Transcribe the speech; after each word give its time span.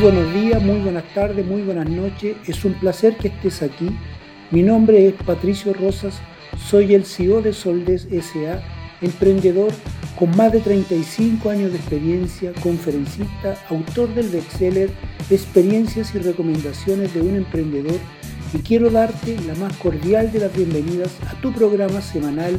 buenos 0.00 0.32
días, 0.32 0.62
muy 0.62 0.78
buenas 0.78 1.04
tardes, 1.12 1.44
muy 1.44 1.60
buenas 1.60 1.88
noches. 1.88 2.34
Es 2.46 2.64
un 2.64 2.72
placer 2.72 3.16
que 3.18 3.28
estés 3.28 3.62
aquí. 3.62 3.90
Mi 4.50 4.62
nombre 4.62 5.06
es 5.06 5.14
Patricio 5.26 5.74
Rosas, 5.74 6.18
soy 6.56 6.94
el 6.94 7.04
CEO 7.04 7.42
de 7.42 7.52
Soldes 7.52 8.08
SA, 8.10 8.62
emprendedor 9.02 9.72
con 10.18 10.34
más 10.36 10.52
de 10.52 10.60
35 10.60 11.50
años 11.50 11.72
de 11.72 11.76
experiencia, 11.76 12.52
conferencista, 12.62 13.56
autor 13.68 14.14
del 14.14 14.28
bestseller 14.28 14.90
Experiencias 15.28 16.14
y 16.14 16.18
recomendaciones 16.18 17.12
de 17.12 17.20
un 17.20 17.36
emprendedor 17.36 17.98
y 18.54 18.58
quiero 18.58 18.90
darte 18.90 19.36
la 19.46 19.54
más 19.56 19.76
cordial 19.76 20.32
de 20.32 20.40
las 20.40 20.56
bienvenidas 20.56 21.14
a 21.28 21.38
tu 21.42 21.52
programa 21.52 22.00
semanal 22.00 22.58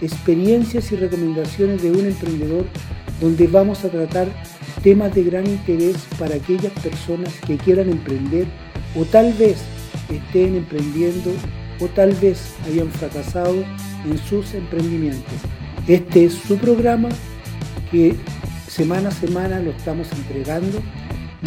Experiencias 0.00 0.90
y 0.90 0.96
recomendaciones 0.96 1.82
de 1.82 1.92
un 1.92 2.06
emprendedor 2.06 2.64
donde 3.20 3.46
vamos 3.46 3.84
a 3.84 3.90
tratar 3.90 4.28
temas 4.82 5.14
de 5.14 5.24
gran 5.24 5.46
interés 5.46 5.96
para 6.18 6.36
aquellas 6.36 6.72
personas 6.82 7.34
que 7.46 7.56
quieran 7.56 7.90
emprender 7.90 8.46
o 8.96 9.04
tal 9.04 9.32
vez 9.34 9.58
estén 10.08 10.56
emprendiendo 10.56 11.32
o 11.80 11.86
tal 11.86 12.12
vez 12.14 12.54
hayan 12.66 12.90
fracasado 12.90 13.64
en 14.04 14.18
sus 14.18 14.54
emprendimientos. 14.54 15.34
Este 15.86 16.26
es 16.26 16.34
su 16.34 16.56
programa 16.56 17.08
que 17.90 18.14
semana 18.68 19.08
a 19.08 19.12
semana 19.12 19.60
lo 19.60 19.70
estamos 19.70 20.08
entregando 20.12 20.80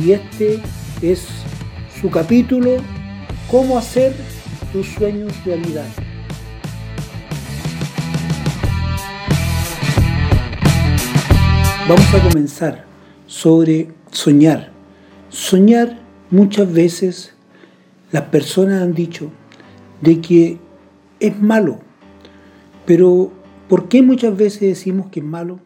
y 0.04 0.12
este 0.12 0.60
es 1.02 1.28
su 2.02 2.10
capítulo, 2.10 2.78
cómo 3.50 3.78
hacer 3.78 4.14
tus 4.72 4.88
sueños 4.88 5.32
realidad. 5.46 5.88
Vamos 11.88 12.14
a 12.14 12.30
comenzar 12.30 12.93
sobre 13.34 13.88
soñar. 14.12 14.72
Soñar 15.30 16.00
muchas 16.30 16.72
veces 16.72 17.34
las 18.12 18.26
personas 18.26 18.84
han 18.84 18.94
dicho 18.94 19.32
de 20.02 20.22
que 20.22 20.60
es 21.20 21.42
malo, 21.42 21.80
pero 22.86 23.32
¿por 23.68 23.90
qué 23.90 24.04
muchas 24.04 24.38
veces 24.38 24.62
decimos 24.62 25.08
que 25.08 25.22
es 25.22 25.26
malo? 25.26 25.60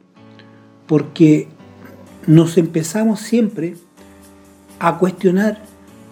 Porque 0.87 1.49
nos 2.25 2.57
empezamos 2.57 3.19
siempre 3.19 3.75
a 4.79 4.97
cuestionar 4.97 5.61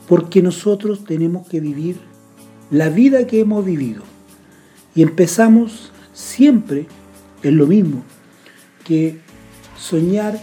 porque 0.09 0.42
nosotros 0.42 1.06
tenemos 1.06 1.48
que 1.48 1.61
vivir 1.61 1.95
la 2.70 2.89
vida 2.89 3.28
que 3.28 3.39
hemos 3.39 3.64
vivido. 3.64 4.03
Y 4.94 5.03
empezamos 5.03 5.94
siempre 6.11 6.88
en 7.44 7.56
lo 7.58 7.66
mismo, 7.66 8.03
que 8.83 9.20
soñar 9.78 10.38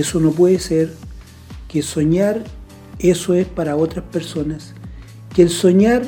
eso 0.00 0.20
no 0.20 0.30
puede 0.30 0.58
ser, 0.58 0.92
que 1.68 1.82
soñar 1.82 2.44
eso 2.98 3.34
es 3.34 3.46
para 3.46 3.76
otras 3.76 4.04
personas, 4.04 4.74
que 5.34 5.42
el 5.42 5.50
soñar 5.50 6.02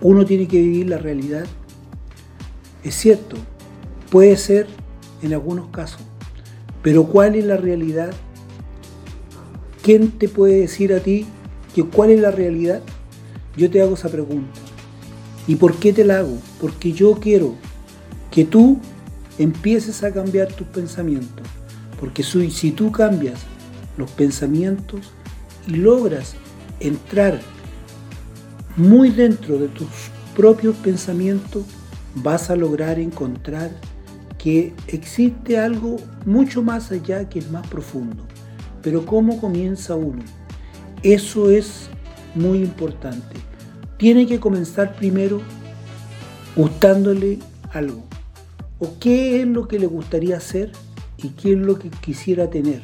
uno 0.00 0.24
tiene 0.24 0.48
que 0.48 0.60
vivir 0.60 0.88
la 0.88 0.98
realidad. 0.98 1.44
Es 2.84 2.94
cierto, 2.94 3.36
puede 4.10 4.36
ser 4.36 4.66
en 5.22 5.32
algunos 5.32 5.68
casos, 5.68 6.02
pero 6.82 7.04
¿cuál 7.04 7.34
es 7.34 7.44
la 7.44 7.56
realidad? 7.56 8.12
¿Quién 9.82 10.12
te 10.12 10.28
puede 10.28 10.60
decir 10.60 10.92
a 10.92 11.00
ti 11.00 11.26
que 11.74 11.84
cuál 11.84 12.10
es 12.10 12.20
la 12.20 12.30
realidad? 12.30 12.82
Yo 13.56 13.70
te 13.70 13.82
hago 13.82 13.94
esa 13.94 14.08
pregunta. 14.08 14.60
¿Y 15.46 15.56
por 15.56 15.74
qué 15.76 15.92
te 15.92 16.04
la 16.04 16.18
hago? 16.18 16.38
Porque 16.60 16.92
yo 16.92 17.14
quiero 17.14 17.54
que 18.30 18.44
tú 18.44 18.78
empieces 19.38 20.04
a 20.04 20.12
cambiar 20.12 20.52
tus 20.52 20.66
pensamientos 20.68 21.46
porque 22.02 22.24
si 22.24 22.72
tú 22.72 22.90
cambias 22.90 23.38
los 23.96 24.10
pensamientos 24.10 25.12
y 25.68 25.76
logras 25.76 26.34
entrar 26.80 27.40
muy 28.76 29.10
dentro 29.10 29.56
de 29.56 29.68
tus 29.68 29.86
propios 30.34 30.74
pensamientos, 30.78 31.62
vas 32.16 32.50
a 32.50 32.56
lograr 32.56 32.98
encontrar 32.98 33.70
que 34.36 34.74
existe 34.88 35.60
algo 35.60 35.94
mucho 36.26 36.60
más 36.64 36.90
allá 36.90 37.28
que 37.28 37.38
es 37.38 37.48
más 37.52 37.68
profundo. 37.68 38.26
Pero 38.82 39.06
¿cómo 39.06 39.40
comienza 39.40 39.94
uno? 39.94 40.24
Eso 41.04 41.52
es 41.52 41.88
muy 42.34 42.58
importante. 42.58 43.36
Tiene 43.96 44.26
que 44.26 44.40
comenzar 44.40 44.96
primero 44.96 45.40
gustándole 46.56 47.38
algo. 47.72 48.02
¿O 48.80 48.98
qué 48.98 49.40
es 49.40 49.46
lo 49.46 49.68
que 49.68 49.78
le 49.78 49.86
gustaría 49.86 50.36
hacer? 50.36 50.72
Qué 51.30 51.52
es 51.52 51.58
lo 51.58 51.78
que 51.78 51.88
quisiera 51.90 52.50
tener. 52.50 52.82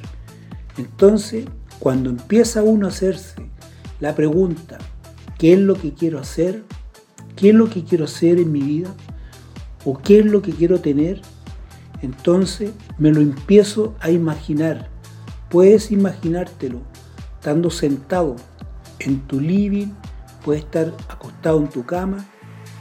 Entonces, 0.76 1.46
cuando 1.78 2.10
empieza 2.10 2.62
uno 2.62 2.86
a 2.86 2.90
hacerse 2.90 3.50
la 4.00 4.14
pregunta, 4.14 4.78
¿qué 5.38 5.54
es 5.54 5.58
lo 5.58 5.74
que 5.74 5.92
quiero 5.92 6.18
hacer? 6.18 6.62
¿Qué 7.36 7.50
es 7.50 7.54
lo 7.54 7.68
que 7.68 7.84
quiero 7.84 8.04
hacer 8.04 8.38
en 8.38 8.52
mi 8.52 8.60
vida? 8.60 8.94
¿O 9.84 9.98
qué 9.98 10.20
es 10.20 10.26
lo 10.26 10.42
que 10.42 10.52
quiero 10.52 10.80
tener? 10.80 11.22
Entonces 12.02 12.72
me 12.98 13.12
lo 13.12 13.20
empiezo 13.20 13.94
a 14.00 14.10
imaginar. 14.10 14.88
Puedes 15.50 15.90
imaginártelo 15.90 16.80
estando 17.38 17.70
sentado 17.70 18.36
en 18.98 19.20
tu 19.26 19.40
living, 19.40 19.88
puedes 20.44 20.64
estar 20.64 20.92
acostado 21.08 21.58
en 21.58 21.68
tu 21.68 21.86
cama, 21.86 22.28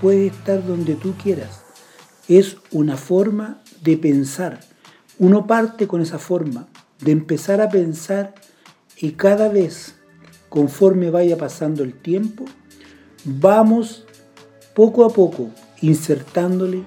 puedes 0.02 0.34
estar 0.34 0.66
donde 0.66 0.96
tú 0.96 1.14
quieras. 1.22 1.64
Es 2.28 2.58
una 2.72 2.98
forma 2.98 3.62
de 3.82 3.98
pensar 3.98 4.60
uno 5.20 5.48
parte 5.48 5.88
con 5.88 6.02
esa 6.02 6.20
forma 6.20 6.68
de 7.02 7.12
empezar 7.12 7.62
a 7.62 7.70
pensar 7.70 8.36
y 9.00 9.12
cada 9.12 9.50
vez, 9.50 9.96
conforme 10.50 11.10
vaya 11.10 11.38
pasando 11.38 11.84
el 11.84 11.94
tiempo, 11.94 12.46
vamos 13.24 14.06
poco 14.74 15.06
a 15.06 15.10
poco 15.10 15.50
insertándole 15.82 16.84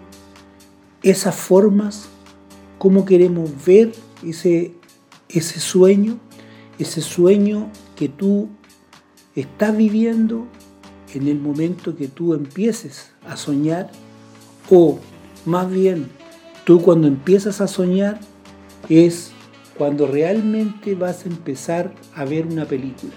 esas 1.03 1.35
formas, 1.35 2.09
cómo 2.79 3.05
queremos 3.05 3.51
ver 3.65 3.93
ese, 4.23 4.75
ese 5.29 5.61
sueño, 5.61 6.19
ese 6.79 7.01
sueño 7.01 7.71
que 7.97 8.09
tú 8.09 8.49
estás 9.35 9.77
viviendo 9.77 10.47
en 11.15 11.29
el 11.29 11.39
momento 11.39 11.97
que 11.97 12.09
tú 12.09 12.35
empieces 12.35 13.13
a 13.27 13.37
soñar 13.37 13.91
o 14.71 14.99
más 15.45 15.71
bien 15.71 16.09
Tú 16.65 16.81
cuando 16.83 17.07
empiezas 17.07 17.61
a 17.61 17.67
soñar 17.67 18.21
es 18.89 19.33
cuando 19.77 20.07
realmente 20.07 20.95
vas 20.95 21.25
a 21.25 21.29
empezar 21.29 21.93
a 22.15 22.25
ver 22.25 22.47
una 22.47 22.67
película. 22.67 23.13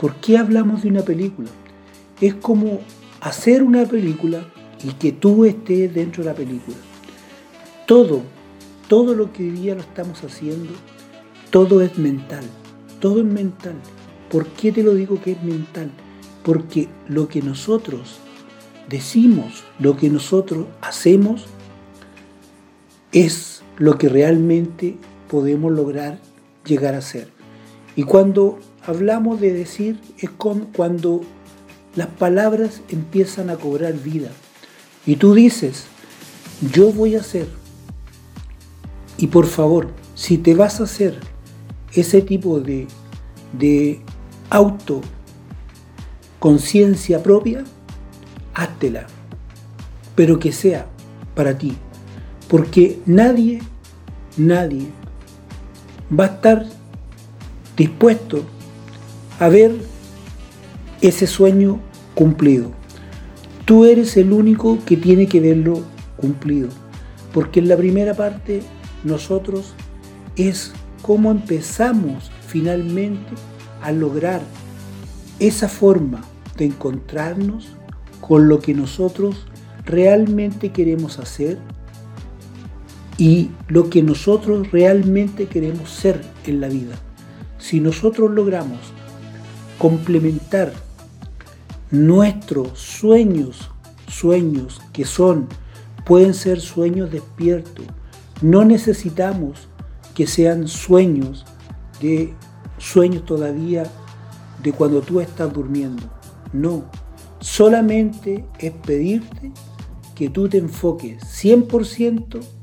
¿Por 0.00 0.14
qué 0.16 0.38
hablamos 0.38 0.82
de 0.82 0.88
una 0.88 1.02
película? 1.02 1.48
Es 2.20 2.34
como 2.34 2.80
hacer 3.20 3.62
una 3.62 3.84
película 3.84 4.44
y 4.84 4.92
que 4.92 5.12
tú 5.12 5.44
estés 5.44 5.92
dentro 5.92 6.22
de 6.22 6.30
la 6.30 6.36
película. 6.36 6.76
Todo, 7.86 8.22
todo 8.88 9.14
lo 9.14 9.32
que 9.32 9.42
hoy 9.42 9.50
día 9.50 9.74
lo 9.74 9.80
estamos 9.80 10.22
haciendo, 10.22 10.72
todo 11.50 11.80
es 11.82 11.98
mental. 11.98 12.44
Todo 13.00 13.20
es 13.20 13.26
mental. 13.26 13.74
¿Por 14.30 14.46
qué 14.46 14.72
te 14.72 14.82
lo 14.82 14.94
digo 14.94 15.20
que 15.20 15.32
es 15.32 15.42
mental? 15.42 15.90
Porque 16.44 16.88
lo 17.08 17.28
que 17.28 17.42
nosotros 17.42 18.18
decimos, 18.88 19.64
lo 19.78 19.96
que 19.96 20.08
nosotros 20.08 20.66
hacemos, 20.82 21.46
es 23.12 23.62
lo 23.76 23.98
que 23.98 24.08
realmente 24.08 24.96
podemos 25.28 25.72
lograr 25.72 26.18
llegar 26.64 26.94
a 26.94 27.00
ser. 27.00 27.28
Y 27.96 28.04
cuando 28.04 28.58
hablamos 28.86 29.40
de 29.40 29.52
decir 29.52 30.00
es 30.18 30.30
cuando 30.30 31.22
las 31.96 32.06
palabras 32.08 32.82
empiezan 32.88 33.50
a 33.50 33.56
cobrar 33.56 33.94
vida. 33.94 34.30
Y 35.06 35.16
tú 35.16 35.34
dices, 35.34 35.86
yo 36.72 36.92
voy 36.92 37.16
a 37.16 37.20
hacer. 37.20 37.48
Y 39.18 39.28
por 39.28 39.46
favor, 39.46 39.88
si 40.14 40.38
te 40.38 40.54
vas 40.54 40.80
a 40.80 40.84
hacer 40.84 41.18
ese 41.94 42.22
tipo 42.22 42.60
de, 42.60 42.86
de 43.52 44.00
auto 44.50 45.00
conciencia 46.38 47.22
propia, 47.22 47.64
háztela. 48.54 49.06
Pero 50.14 50.38
que 50.38 50.52
sea 50.52 50.86
para 51.34 51.56
ti, 51.56 51.76
porque 52.50 52.98
nadie, 53.06 53.60
nadie 54.36 54.88
va 56.12 56.24
a 56.24 56.26
estar 56.26 56.66
dispuesto 57.76 58.42
a 59.38 59.48
ver 59.48 59.72
ese 61.00 61.28
sueño 61.28 61.78
cumplido. 62.16 62.72
Tú 63.66 63.84
eres 63.84 64.16
el 64.16 64.32
único 64.32 64.78
que 64.84 64.96
tiene 64.96 65.28
que 65.28 65.38
verlo 65.38 65.84
cumplido. 66.16 66.68
Porque 67.32 67.60
en 67.60 67.68
la 67.68 67.76
primera 67.76 68.14
parte 68.14 68.62
nosotros 69.04 69.74
es 70.34 70.72
cómo 71.02 71.30
empezamos 71.30 72.32
finalmente 72.48 73.30
a 73.80 73.92
lograr 73.92 74.40
esa 75.38 75.68
forma 75.68 76.22
de 76.56 76.64
encontrarnos 76.64 77.68
con 78.20 78.48
lo 78.48 78.58
que 78.58 78.74
nosotros 78.74 79.46
realmente 79.84 80.72
queremos 80.72 81.20
hacer 81.20 81.58
y 83.20 83.50
lo 83.68 83.90
que 83.90 84.02
nosotros 84.02 84.72
realmente 84.72 85.44
queremos 85.44 85.90
ser 85.90 86.22
en 86.46 86.58
la 86.58 86.68
vida. 86.68 86.94
Si 87.58 87.78
nosotros 87.78 88.30
logramos 88.30 88.78
complementar 89.78 90.72
nuestros 91.90 92.78
sueños, 92.78 93.70
sueños 94.08 94.80
que 94.94 95.04
son, 95.04 95.48
pueden 96.06 96.32
ser 96.32 96.62
sueños 96.62 97.10
despiertos. 97.10 97.84
No 98.40 98.64
necesitamos 98.64 99.68
que 100.14 100.26
sean 100.26 100.66
sueños 100.66 101.44
de 102.00 102.32
sueños 102.78 103.26
todavía 103.26 103.84
de 104.62 104.72
cuando 104.72 105.02
tú 105.02 105.20
estás 105.20 105.52
durmiendo. 105.52 106.04
No, 106.54 106.84
solamente 107.38 108.46
es 108.58 108.72
pedirte 108.72 109.52
que 110.14 110.30
tú 110.30 110.48
te 110.48 110.56
enfoques 110.56 111.22
100% 111.22 112.59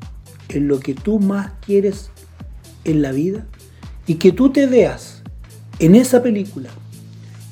en 0.50 0.68
lo 0.68 0.80
que 0.80 0.94
tú 0.94 1.20
más 1.20 1.54
quieres 1.66 2.12
en 2.84 3.02
la 3.02 3.12
vida 3.12 3.46
y 4.06 4.16
que 4.16 4.32
tú 4.32 4.52
te 4.52 4.66
veas 4.66 5.22
en 5.80 5.96
esa 5.96 6.24
película 6.24 6.70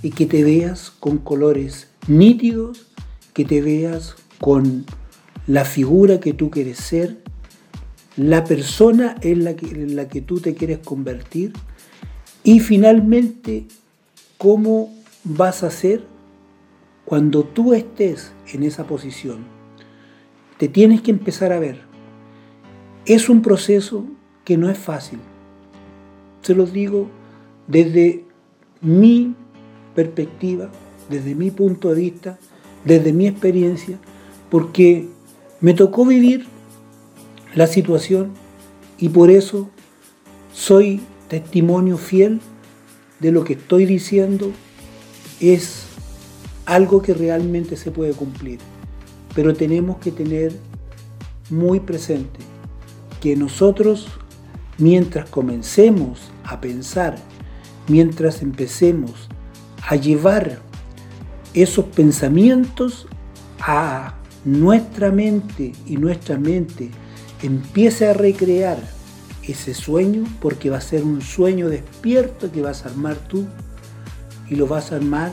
y 0.01 0.12
que 0.12 0.25
te 0.25 0.44
veas 0.44 0.92
con 0.92 1.18
colores 1.18 1.89
nítidos, 2.07 2.88
que 3.33 3.45
te 3.45 3.62
veas 3.62 4.15
con 4.39 4.86
la 5.47 5.65
figura 5.65 6.19
que 6.19 6.33
tú 6.33 6.50
quieres 6.50 6.77
ser, 6.77 7.18
la 8.18 8.44
persona 8.45 9.15
en 9.21 9.44
la 9.44 9.56
que, 9.56 9.68
en 9.68 9.95
la 9.95 10.07
que 10.07 10.21
tú 10.21 10.39
te 10.39 10.56
quieres 10.56 10.80
convertir 10.80 11.53
y 12.44 12.59
finalmente 12.59 13.65
cómo 14.38 14.94
vas 15.24 15.63
a 15.63 15.71
ser 15.71 16.03
cuando 17.03 17.44
tú 17.44 17.74
estés 17.74 18.31
en 18.53 18.63
esa 18.63 18.86
posición. 18.86 19.45
Te 20.57 20.68
tienes 20.68 21.01
que 21.01 21.12
empezar 21.12 21.51
a 21.51 21.59
ver. 21.59 21.85
Es 23.06 23.30
un 23.30 23.44
proceso 23.44 24.04
que 24.44 24.57
no 24.57 24.68
es 24.68 24.80
fácil. 24.80 25.19
Se 26.42 26.56
los 26.56 26.74
digo 26.74 27.07
desde 27.68 28.24
mi 28.81 29.36
perspectiva, 29.94 30.72
desde 31.07 31.36
mi 31.36 31.52
punto 31.52 31.90
de 31.90 32.02
vista, 32.02 32.40
desde 32.84 33.13
mi 33.13 33.28
experiencia, 33.28 34.00
porque 34.50 35.07
me 35.62 35.75
tocó 35.75 36.04
vivir 36.04 36.48
la 37.54 37.68
situación 37.68 38.31
y 38.98 39.10
por 39.10 39.30
eso 39.30 39.69
soy 40.51 41.00
testimonio 41.28 41.98
fiel 41.98 42.42
de 43.19 43.31
lo 43.31 43.44
que 43.44 43.54
estoy 43.54 43.86
diciendo 43.86 44.51
es 45.40 45.86
algo 46.66 47.04
que 47.04 47.13
realmente 47.13 47.78
se 47.78 47.92
puede 47.92 48.13
cumplir. 48.13 48.60
Pero 49.36 49.54
tenemos 49.54 49.98
que 49.98 50.12
tener 50.12 50.54
muy 51.51 51.80
presente 51.80 52.55
que 53.21 53.35
nosotros, 53.35 54.07
mientras 54.77 55.29
comencemos 55.29 56.31
a 56.44 56.62
pensar, 56.62 57.15
mientras 57.88 58.41
empecemos 58.41 59.29
a 59.88 59.95
llevar 59.95 60.59
esos 61.53 61.85
pensamientos 61.85 63.07
a 63.59 64.15
nuestra 64.44 65.12
mente 65.12 65.73
y 65.85 65.97
nuestra 65.97 66.38
mente 66.38 66.91
empiece 67.41 68.07
a 68.07 68.13
recrear 68.13 68.77
ese 69.44 69.73
sueño, 69.73 70.23
porque 70.41 70.69
va 70.69 70.77
a 70.77 70.81
ser 70.81 71.03
un 71.03 71.21
sueño 71.21 71.69
despierto 71.69 72.51
que 72.51 72.62
vas 72.62 72.85
a 72.85 72.89
armar 72.89 73.15
tú 73.15 73.45
y 74.50 74.56
lo 74.56 74.67
vas 74.67 74.91
a 74.91 74.95
armar 74.95 75.31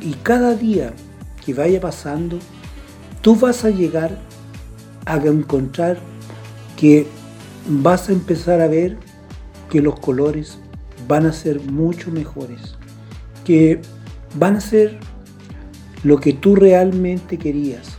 y 0.00 0.14
cada 0.14 0.54
día 0.54 0.92
que 1.44 1.54
vaya 1.54 1.80
pasando, 1.80 2.38
tú 3.22 3.36
vas 3.36 3.64
a 3.64 3.70
llegar 3.70 4.18
a 5.04 5.16
encontrar 5.16 5.98
que 6.76 7.06
vas 7.68 8.08
a 8.08 8.12
empezar 8.12 8.60
a 8.60 8.68
ver 8.68 8.96
que 9.70 9.80
los 9.80 9.98
colores 9.98 10.58
van 11.08 11.26
a 11.26 11.32
ser 11.32 11.60
mucho 11.60 12.10
mejores, 12.10 12.76
que 13.44 13.80
van 14.38 14.56
a 14.56 14.60
ser 14.60 14.98
lo 16.02 16.18
que 16.18 16.32
tú 16.32 16.54
realmente 16.54 17.38
querías, 17.38 17.96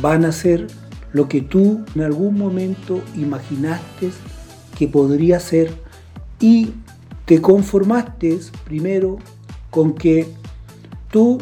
van 0.00 0.24
a 0.24 0.32
ser 0.32 0.68
lo 1.12 1.28
que 1.28 1.40
tú 1.40 1.84
en 1.94 2.02
algún 2.02 2.38
momento 2.38 3.02
imaginaste 3.16 4.10
que 4.78 4.86
podría 4.88 5.40
ser 5.40 5.72
y 6.38 6.72
te 7.26 7.40
conformaste 7.42 8.38
primero 8.64 9.18
con 9.70 9.94
que 9.94 10.28
tú 11.10 11.38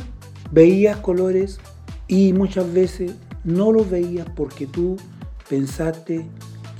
veías 0.50 0.96
colores 0.98 1.60
y 2.08 2.32
muchas 2.32 2.72
veces 2.72 3.12
no 3.44 3.72
los 3.72 3.88
veías 3.88 4.26
porque 4.34 4.66
tú 4.66 4.96
pensaste 5.48 6.26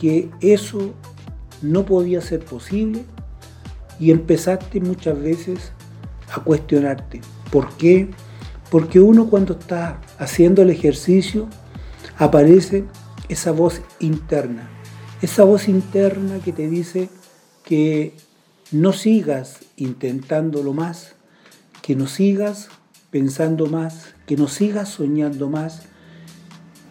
que 0.00 0.31
eso 0.41 0.94
no 1.62 1.85
podía 1.85 2.20
ser 2.20 2.44
posible 2.44 3.05
y 3.99 4.11
empezaste 4.11 4.81
muchas 4.81 5.20
veces 5.20 5.73
a 6.32 6.43
cuestionarte. 6.43 7.20
¿Por 7.50 7.70
qué? 7.76 8.11
Porque 8.70 9.00
uno 9.00 9.29
cuando 9.29 9.55
está 9.55 10.00
haciendo 10.19 10.62
el 10.62 10.70
ejercicio 10.70 11.49
aparece 12.17 12.85
esa 13.29 13.50
voz 13.53 13.81
interna, 13.99 14.69
esa 15.23 15.44
voz 15.44 15.69
interna 15.69 16.38
que 16.44 16.53
te 16.53 16.69
dice 16.69 17.09
que 17.64 18.14
no 18.71 18.93
sigas 18.93 19.61
intentándolo 19.76 20.73
más, 20.73 21.14
que 21.82 21.97
no 21.97 22.06
sigas 22.06 22.69
pensando 23.11 23.67
más, 23.67 24.14
que 24.26 24.37
no 24.37 24.49
sigas 24.49 24.91
soñando 24.91 25.49
más, 25.49 25.82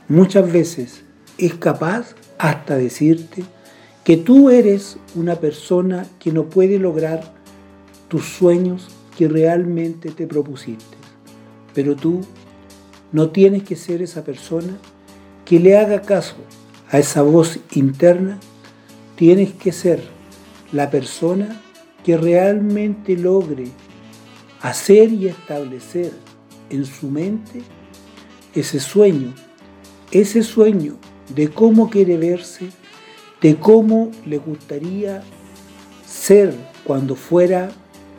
muchas 0.07 0.51
veces 0.51 1.03
es 1.38 1.56
capaz 1.56 2.16
hasta 2.38 2.78
decirte 2.78 3.44
que 4.04 4.18
tú 4.18 4.50
eres 4.50 4.98
una 5.16 5.36
persona 5.36 6.06
que 6.19 6.31
no 6.31 6.45
puede 6.45 6.80
lograr 6.80 7.34
tus 8.07 8.25
sueños 8.25 8.88
que 9.18 9.28
realmente 9.28 10.12
te 10.12 10.28
propusiste. 10.28 10.98
Pero 11.74 11.95
tú 11.95 12.22
no 13.12 13.30
tienes 13.31 13.63
que 13.63 13.75
ser 13.75 14.01
esa 14.01 14.24
persona 14.24 14.78
que 15.45 15.60
le 15.60 15.78
haga 15.78 16.01
caso 16.01 16.36
a 16.89 17.00
esa 17.00 17.22
voz 17.22 17.60
interna, 17.72 18.40
tienes 19.16 19.54
que 19.54 19.72
ser 19.72 20.01
la 20.72 20.90
persona 20.90 21.62
que 22.04 22.18
realmente 22.18 23.18
logre 23.18 23.66
hacer 24.62 25.12
y 25.12 25.28
establecer 25.28 26.12
en 26.69 26.86
su 26.86 27.10
mente 27.10 27.62
ese 28.54 28.80
sueño, 28.80 29.33
ese 30.11 30.44
sueño 30.44 30.97
de 31.30 31.50
cómo 31.50 31.90
quiere 31.90 32.18
verse, 32.18 32.69
de 33.42 33.56
cómo 33.56 34.12
le 34.26 34.38
gustaría 34.38 35.24
ser 36.06 36.54
cuando 36.84 37.16
fuera 37.16 37.69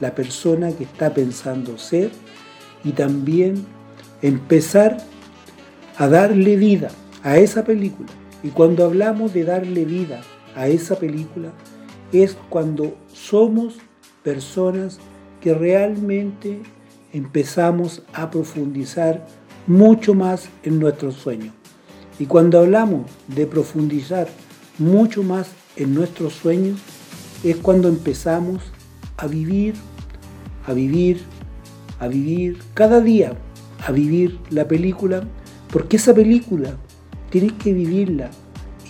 la 0.00 0.15
persona 0.15 0.73
que 0.73 0.85
está 0.85 1.12
pensando 1.12 1.79
ser 1.79 2.11
y 2.85 2.93
también 2.93 3.67
empezar 4.23 4.99
a 5.97 6.09
darle 6.09 6.57
vida 6.57 6.91
a 7.23 7.38
esa 7.38 7.65
película. 7.65 8.09
Y 8.43 8.50
cuando 8.50 8.85
hablamos 8.85 9.35
de 9.35 9.45
darle 9.45 9.85
vida 9.85 10.21
a 10.55 10.69
esa 10.69 10.97
película, 10.97 11.53
es 12.12 12.37
cuando 12.49 12.97
somos 13.12 13.79
personas 14.23 14.99
que 15.41 15.55
realmente 15.55 16.61
empezamos 17.12 18.03
a 18.12 18.31
profundizar 18.31 19.27
mucho 19.67 20.15
más 20.15 20.49
en 20.62 20.79
nuestros 20.79 21.15
sueños. 21.15 21.58
Y 22.18 22.26
cuando 22.26 22.58
hablamos 22.58 23.10
de 23.28 23.46
profundizar 23.46 24.28
mucho 24.78 25.22
más 25.22 25.48
en 25.76 25.94
nuestros 25.94 26.32
sueños, 26.32 26.80
es 27.44 27.56
cuando 27.56 27.88
empezamos 27.88 28.62
a 29.16 29.26
vivir, 29.26 29.75
a 30.66 30.72
vivir, 30.72 31.20
a 32.00 32.08
vivir 32.08 32.58
cada 32.75 33.00
día, 33.00 33.34
a 33.87 33.92
vivir 33.92 34.38
la 34.50 34.66
película, 34.66 35.22
porque 35.72 35.96
esa 35.96 36.14
película 36.14 36.76
tienes 37.30 37.52
que 37.52 37.72
vivirla 37.72 38.30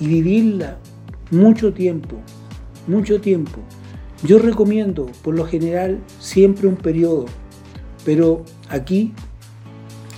y 0.01 0.07
vivirla 0.07 0.79
mucho 1.31 1.73
tiempo, 1.73 2.17
mucho 2.87 3.21
tiempo. 3.21 3.61
Yo 4.23 4.39
recomiendo, 4.39 5.07
por 5.23 5.35
lo 5.35 5.45
general, 5.45 5.99
siempre 6.19 6.67
un 6.67 6.77
periodo, 6.77 7.27
pero 8.05 8.45
aquí 8.69 9.13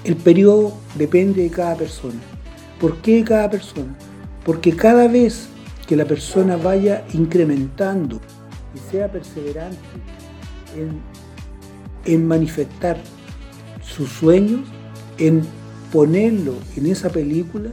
el 0.05 0.17
periodo 0.17 0.73
depende 0.97 1.43
de 1.43 1.51
cada 1.51 1.75
persona. 1.77 2.30
¿Por 2.81 2.97
qué 3.03 3.23
cada 3.23 3.51
persona? 3.51 3.95
Porque 4.45 4.75
cada 4.75 5.07
vez 5.07 5.49
que 5.87 5.97
la 5.97 6.07
persona 6.07 6.57
vaya 6.57 7.05
incrementando 7.13 8.21
y 8.75 8.79
sea 8.91 9.13
perseverante 9.13 9.77
en, 12.07 12.27
manifestar 12.27 12.97
sus 13.83 14.09
sueños, 14.09 14.61
en 15.19 15.43
ponerlo 15.93 16.55
en 16.77 16.87
esa 16.87 17.11
película, 17.11 17.71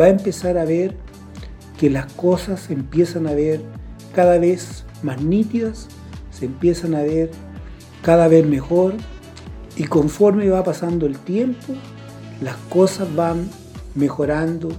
va 0.00 0.04
a 0.04 0.10
empezar 0.10 0.56
a 0.56 0.64
ver 0.64 0.94
que 1.78 1.90
las 1.90 2.12
cosas 2.12 2.70
empiezan 2.70 3.26
a 3.26 3.32
ver 3.32 3.60
cada 4.14 4.38
vez 4.38 4.84
más 5.02 5.20
nítidas, 5.20 5.88
se 6.30 6.44
empiezan 6.44 6.94
a 6.94 7.02
ver 7.02 7.30
cada 8.02 8.28
vez 8.28 8.46
mejor 8.46 8.94
y 9.76 9.84
conforme 9.84 10.48
va 10.48 10.62
pasando 10.62 11.06
el 11.06 11.18
tiempo, 11.18 11.74
las 12.40 12.56
cosas 12.68 13.12
van 13.16 13.48
mejorando, 13.94 14.70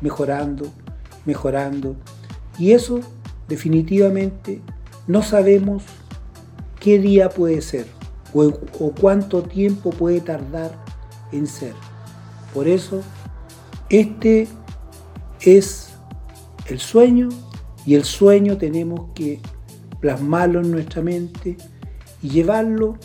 mejorando, 0.00 0.72
mejorando. 1.24 1.96
Y 2.58 2.72
eso 2.72 3.00
definitivamente 3.48 4.60
no 5.06 5.22
sabemos 5.22 5.82
qué 6.80 6.98
día 6.98 7.28
puede 7.28 7.62
ser, 7.62 7.86
o, 8.32 8.52
cuánto 9.00 9.42
tiempo 9.42 9.90
puede 9.90 10.20
tardar 10.20 10.72
en 11.32 11.46
ser. 11.46 11.74
Por 12.52 12.68
eso, 12.68 13.02
este 13.88 14.48
es 15.40 15.90
el 16.66 16.78
sueño 16.80 17.28
y 17.84 17.94
el 17.94 18.04
sueño 18.04 18.56
tenemos 18.56 19.12
que 19.14 19.40
plasmarlo 20.00 20.60
en 20.60 20.70
nuestra 20.70 21.02
mente 21.02 21.56
y 22.22 22.28
llevarlo 22.28 22.98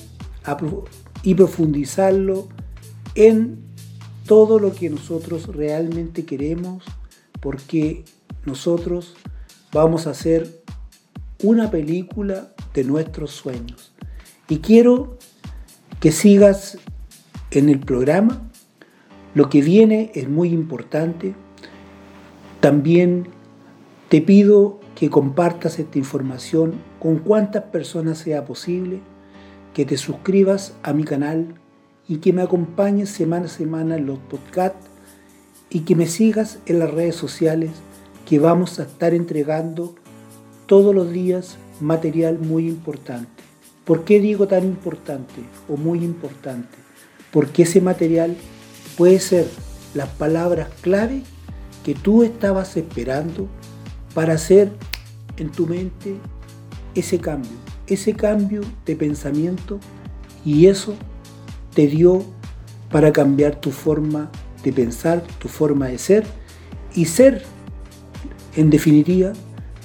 y 1.24 1.36
profundizarlo 1.36 2.48
en 3.16 3.71
todo 4.26 4.60
lo 4.60 4.74
que 4.74 4.90
nosotros 4.90 5.48
realmente 5.48 6.26
queremos 6.26 6.84
porque 7.40 8.06
nosotros 8.46 9.16
vamos 9.72 10.08
a 10.08 10.12
hacer 10.12 10.64
una 11.44 11.72
película 11.72 12.54
de 12.74 12.84
nuestros 12.84 13.32
sueños. 13.32 13.94
Y 14.48 14.60
quiero 14.60 15.18
que 16.00 16.12
sigas 16.12 16.78
en 17.52 17.70
el 17.70 17.80
programa. 17.80 18.50
Lo 19.34 19.50
que 19.50 19.62
viene 19.62 20.12
es 20.14 20.28
muy 20.28 20.50
importante. 20.50 21.34
También 22.60 23.28
te 24.10 24.22
pido 24.22 24.80
que 24.96 25.10
compartas 25.10 25.80
esta 25.80 25.98
información 25.98 26.74
con 27.00 27.20
cuantas 27.20 27.64
personas 27.64 28.18
sea 28.18 28.46
posible, 28.46 29.00
que 29.74 29.86
te 29.86 29.98
suscribas 29.98 30.76
a 30.84 30.94
mi 30.94 31.04
canal 31.06 31.61
y 32.08 32.18
que 32.18 32.34
me 32.34 32.42
acompañes 32.42 33.10
semana 33.10 33.46
a 33.46 33.50
semana 33.50 33.96
en 33.96 34.06
los 34.06 34.20
podcasts 34.20 34.88
y 35.70 35.82
que 35.82 35.96
me 35.96 36.08
sigas 36.08 36.60
en 36.66 36.80
las 36.80 36.92
redes 36.92 37.16
sociales 37.16 37.72
que 38.28 38.40
vamos 38.40 38.80
a 38.80 38.84
estar 38.84 39.14
entregando 39.14 39.96
todos 40.66 40.94
los 40.94 41.12
días 41.12 41.58
material 41.80 42.40
muy 42.40 42.68
importante. 42.68 43.44
¿Por 43.86 44.04
qué 44.04 44.20
digo 44.20 44.48
tan 44.48 44.64
importante 44.64 45.42
o 45.68 45.78
muy 45.78 46.04
importante? 46.04 46.78
Porque 47.32 47.64
ese 47.64 47.82
material 47.82 48.36
puede 48.98 49.20
ser 49.20 49.48
las 49.94 50.10
palabras 50.10 50.70
clave 50.82 51.24
que 51.84 51.96
tú 51.96 52.24
estabas 52.24 52.78
esperando 52.78 53.48
para 54.14 54.34
hacer 54.34 54.72
en 55.38 55.52
tu 55.52 55.66
mente 55.66 56.16
ese 56.94 57.20
cambio, 57.20 57.52
ese 57.88 58.14
cambio 58.14 58.62
de 58.86 58.96
pensamiento 58.96 59.80
y 60.46 60.68
eso 60.68 60.96
te 61.74 61.88
dio 61.88 62.24
para 62.92 63.12
cambiar 63.12 63.60
tu 63.60 63.72
forma 63.72 64.30
de 64.64 64.74
pensar, 64.74 65.24
tu 65.40 65.48
forma 65.48 65.88
de 65.88 65.98
ser 65.98 66.26
y 66.94 67.06
ser, 67.06 67.44
en 68.56 68.70
definitiva, 68.70 69.34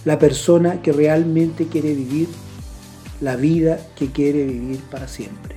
la 0.04 0.18
persona 0.18 0.82
que 0.82 0.92
realmente 0.92 1.66
quiere 1.66 1.94
vivir 1.94 2.28
la 3.20 3.36
vida 3.36 3.80
que 3.96 4.10
quiere 4.10 4.44
vivir 4.44 4.80
para 4.90 5.08
siempre. 5.08 5.56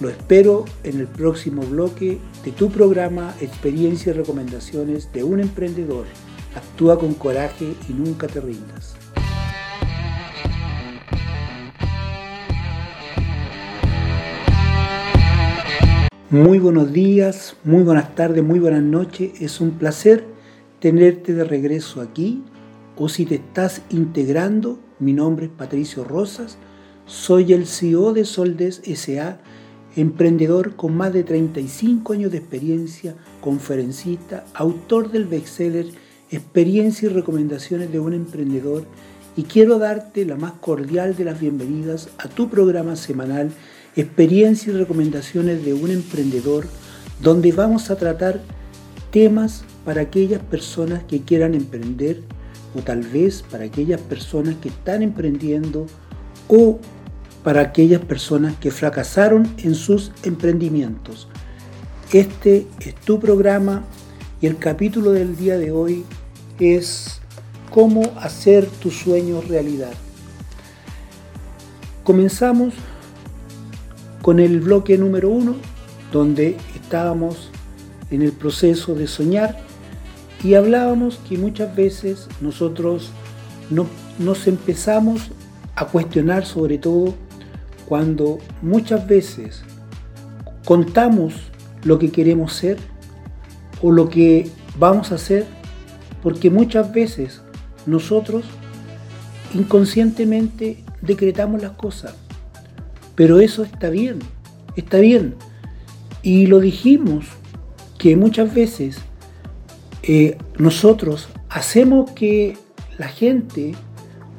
Lo 0.00 0.08
espero 0.08 0.64
en 0.84 1.00
el 1.00 1.06
próximo 1.06 1.62
bloque 1.62 2.18
de 2.44 2.52
tu 2.52 2.70
programa 2.70 3.34
Experiencia 3.40 4.10
y 4.10 4.16
Recomendaciones 4.16 5.12
de 5.12 5.24
un 5.24 5.40
Emprendedor. 5.40 6.04
Actúa 6.54 6.98
con 6.98 7.14
coraje 7.14 7.74
y 7.88 7.92
nunca 7.92 8.26
te 8.26 8.40
rindas. 8.40 8.94
Muy 16.36 16.58
buenos 16.58 16.92
días, 16.92 17.56
muy 17.64 17.82
buenas 17.82 18.14
tardes, 18.14 18.44
muy 18.44 18.58
buenas 18.58 18.82
noches. 18.82 19.40
Es 19.40 19.58
un 19.58 19.70
placer 19.78 20.22
tenerte 20.80 21.32
de 21.32 21.44
regreso 21.44 22.02
aquí. 22.02 22.44
O 22.94 23.08
si 23.08 23.24
te 23.24 23.36
estás 23.36 23.80
integrando, 23.88 24.78
mi 24.98 25.14
nombre 25.14 25.46
es 25.46 25.52
Patricio 25.52 26.04
Rosas 26.04 26.58
soy 27.06 27.54
el 27.54 27.66
CEO 27.66 28.12
de 28.12 28.26
Soldes 28.26 28.82
SA, 28.84 29.38
emprendedor 29.96 30.76
con 30.76 30.94
más 30.94 31.14
de 31.14 31.24
35 31.24 32.12
años 32.12 32.32
de 32.32 32.38
experiencia, 32.38 33.14
conferencista, 33.40 34.44
autor 34.52 35.10
del 35.10 35.24
bestseller 35.24 35.86
Experiencia 36.30 37.08
y 37.08 37.12
recomendaciones 37.12 37.90
de 37.90 38.00
un 38.00 38.12
emprendedor 38.12 38.84
y 39.36 39.44
quiero 39.44 39.78
darte 39.78 40.26
la 40.26 40.36
más 40.36 40.52
cordial 40.60 41.16
de 41.16 41.24
las 41.24 41.40
bienvenidas 41.40 42.10
a 42.18 42.28
tu 42.28 42.50
programa 42.50 42.96
semanal 42.96 43.52
Experiencia 43.96 44.72
y 44.72 44.76
recomendaciones 44.76 45.64
de 45.64 45.72
un 45.72 45.90
emprendedor 45.90 46.66
donde 47.22 47.50
vamos 47.52 47.90
a 47.90 47.96
tratar 47.96 48.42
temas 49.10 49.64
para 49.86 50.02
aquellas 50.02 50.42
personas 50.42 51.02
que 51.04 51.22
quieran 51.22 51.54
emprender 51.54 52.22
o 52.74 52.82
tal 52.82 53.00
vez 53.00 53.42
para 53.42 53.64
aquellas 53.64 54.00
personas 54.02 54.56
que 54.56 54.68
están 54.68 55.02
emprendiendo 55.02 55.86
o 56.46 56.78
para 57.42 57.62
aquellas 57.62 58.04
personas 58.04 58.54
que 58.56 58.70
fracasaron 58.70 59.48
en 59.58 59.74
sus 59.74 60.12
emprendimientos. 60.24 61.28
Este 62.12 62.66
es 62.80 62.94
tu 62.96 63.18
programa 63.18 63.84
y 64.42 64.46
el 64.46 64.58
capítulo 64.58 65.12
del 65.12 65.36
día 65.36 65.56
de 65.56 65.70
hoy 65.70 66.04
es 66.60 67.20
cómo 67.70 68.02
hacer 68.20 68.66
tus 68.66 68.98
sueños 68.98 69.48
realidad. 69.48 69.92
Comenzamos 72.04 72.74
con 74.26 74.40
el 74.40 74.58
bloque 74.58 74.98
número 74.98 75.30
uno, 75.30 75.54
donde 76.10 76.56
estábamos 76.74 77.52
en 78.10 78.22
el 78.22 78.32
proceso 78.32 78.96
de 78.96 79.06
soñar 79.06 79.56
y 80.42 80.54
hablábamos 80.54 81.20
que 81.28 81.38
muchas 81.38 81.76
veces 81.76 82.26
nosotros 82.40 83.10
no, 83.70 83.86
nos 84.18 84.48
empezamos 84.48 85.30
a 85.76 85.84
cuestionar 85.86 86.44
sobre 86.44 86.76
todo 86.76 87.14
cuando 87.88 88.38
muchas 88.62 89.06
veces 89.06 89.62
contamos 90.64 91.34
lo 91.84 92.00
que 92.00 92.10
queremos 92.10 92.52
ser 92.52 92.78
o 93.80 93.92
lo 93.92 94.08
que 94.08 94.50
vamos 94.76 95.12
a 95.12 95.14
hacer, 95.14 95.46
porque 96.20 96.50
muchas 96.50 96.92
veces 96.92 97.42
nosotros 97.86 98.44
inconscientemente 99.54 100.82
decretamos 101.00 101.62
las 101.62 101.76
cosas. 101.76 102.25
Pero 103.16 103.40
eso 103.40 103.64
está 103.64 103.90
bien, 103.90 104.20
está 104.76 104.98
bien. 104.98 105.34
Y 106.22 106.46
lo 106.46 106.60
dijimos 106.60 107.26
que 107.98 108.14
muchas 108.14 108.54
veces 108.54 108.98
eh, 110.02 110.38
nosotros 110.58 111.28
hacemos 111.48 112.10
que 112.12 112.56
la 112.98 113.08
gente 113.08 113.74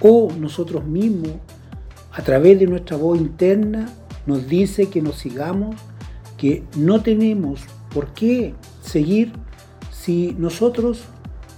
o 0.02 0.32
nosotros 0.40 0.86
mismos 0.86 1.34
a 2.12 2.24
través 2.24 2.60
de 2.60 2.68
nuestra 2.68 2.98
voz 2.98 3.20
interna 3.20 3.90
nos 4.26 4.48
dice 4.48 4.90
que 4.90 5.02
nos 5.02 5.18
sigamos, 5.18 5.76
que 6.38 6.64
no 6.76 7.02
tenemos 7.02 7.62
por 7.94 8.14
qué 8.14 8.54
seguir 8.82 9.34
si 9.92 10.36
nosotros 10.38 11.02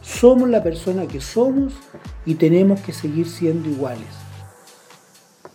somos 0.02 0.50
la 0.50 0.64
persona 0.64 1.06
que 1.06 1.22
somos 1.22 1.74
y 2.26 2.36
tenemos 2.36 2.80
que 2.82 2.94
seguir 2.94 3.28
siendo 3.28 3.70
iguales. 3.70 4.08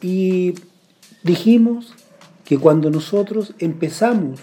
Y 0.01 0.55
dijimos 1.25 1.93
que 2.45 2.59
cuando 2.59 2.91
nosotros 2.91 3.55
empezamos 3.59 4.41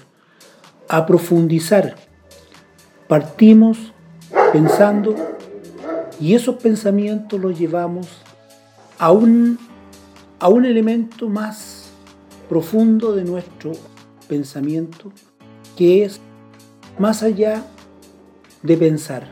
a 0.89 1.05
profundizar, 1.05 1.95
partimos 3.07 3.77
pensando 4.51 5.15
y 6.19 6.33
esos 6.33 6.57
pensamientos 6.57 7.39
los 7.39 7.57
llevamos 7.57 8.07
a 8.99 9.11
un 9.11 9.57
a 10.41 10.49
un 10.49 10.65
elemento 10.65 11.29
más 11.29 11.91
profundo 12.49 13.13
de 13.13 13.23
nuestro 13.23 13.73
pensamiento, 14.27 15.11
que 15.77 16.03
es 16.03 16.19
más 16.97 17.21
allá 17.21 17.63
de 18.63 18.75
pensar. 18.75 19.27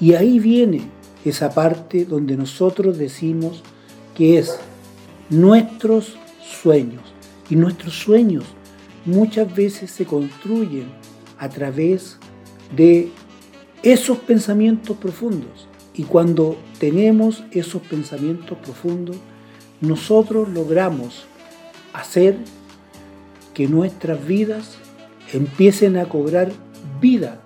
Y 0.00 0.14
ahí 0.14 0.38
viene 0.38 0.88
esa 1.26 1.50
parte 1.50 2.06
donde 2.06 2.38
nosotros 2.38 2.96
decimos 2.96 3.62
que 4.14 4.38
es 4.38 4.58
nuestros 5.28 6.16
sueños. 6.56 7.02
Y 7.48 7.56
nuestros 7.56 7.94
sueños 7.94 8.44
muchas 9.04 9.54
veces 9.54 9.90
se 9.90 10.04
construyen 10.04 10.86
a 11.38 11.48
través 11.48 12.18
de 12.74 13.10
esos 13.82 14.18
pensamientos 14.18 14.96
profundos. 14.96 15.68
Y 15.94 16.04
cuando 16.04 16.56
tenemos 16.78 17.44
esos 17.52 17.82
pensamientos 17.82 18.58
profundos, 18.58 19.16
nosotros 19.80 20.48
logramos 20.48 21.24
hacer 21.92 22.36
que 23.54 23.68
nuestras 23.68 24.26
vidas 24.26 24.76
empiecen 25.32 25.96
a 25.96 26.06
cobrar 26.06 26.52
vida 27.00 27.40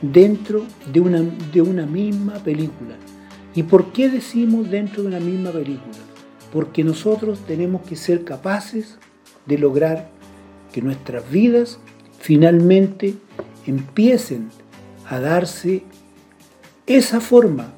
dentro 0.00 0.64
de 0.92 1.00
una, 1.00 1.20
de 1.20 1.62
una 1.62 1.86
misma 1.86 2.34
película. 2.34 2.96
¿Y 3.54 3.64
por 3.64 3.92
qué 3.92 4.08
decimos 4.08 4.70
dentro 4.70 5.02
de 5.02 5.08
una 5.08 5.20
misma 5.20 5.50
película? 5.50 5.98
Porque 6.52 6.84
nosotros 6.84 7.40
tenemos 7.46 7.82
que 7.82 7.96
ser 7.96 8.24
capaces 8.24 8.98
de 9.46 9.58
lograr 9.58 10.10
que 10.72 10.82
nuestras 10.82 11.28
vidas 11.30 11.78
finalmente 12.18 13.14
empiecen 13.66 14.50
a 15.08 15.18
darse 15.18 15.82
esa 16.86 17.20
forma 17.20 17.72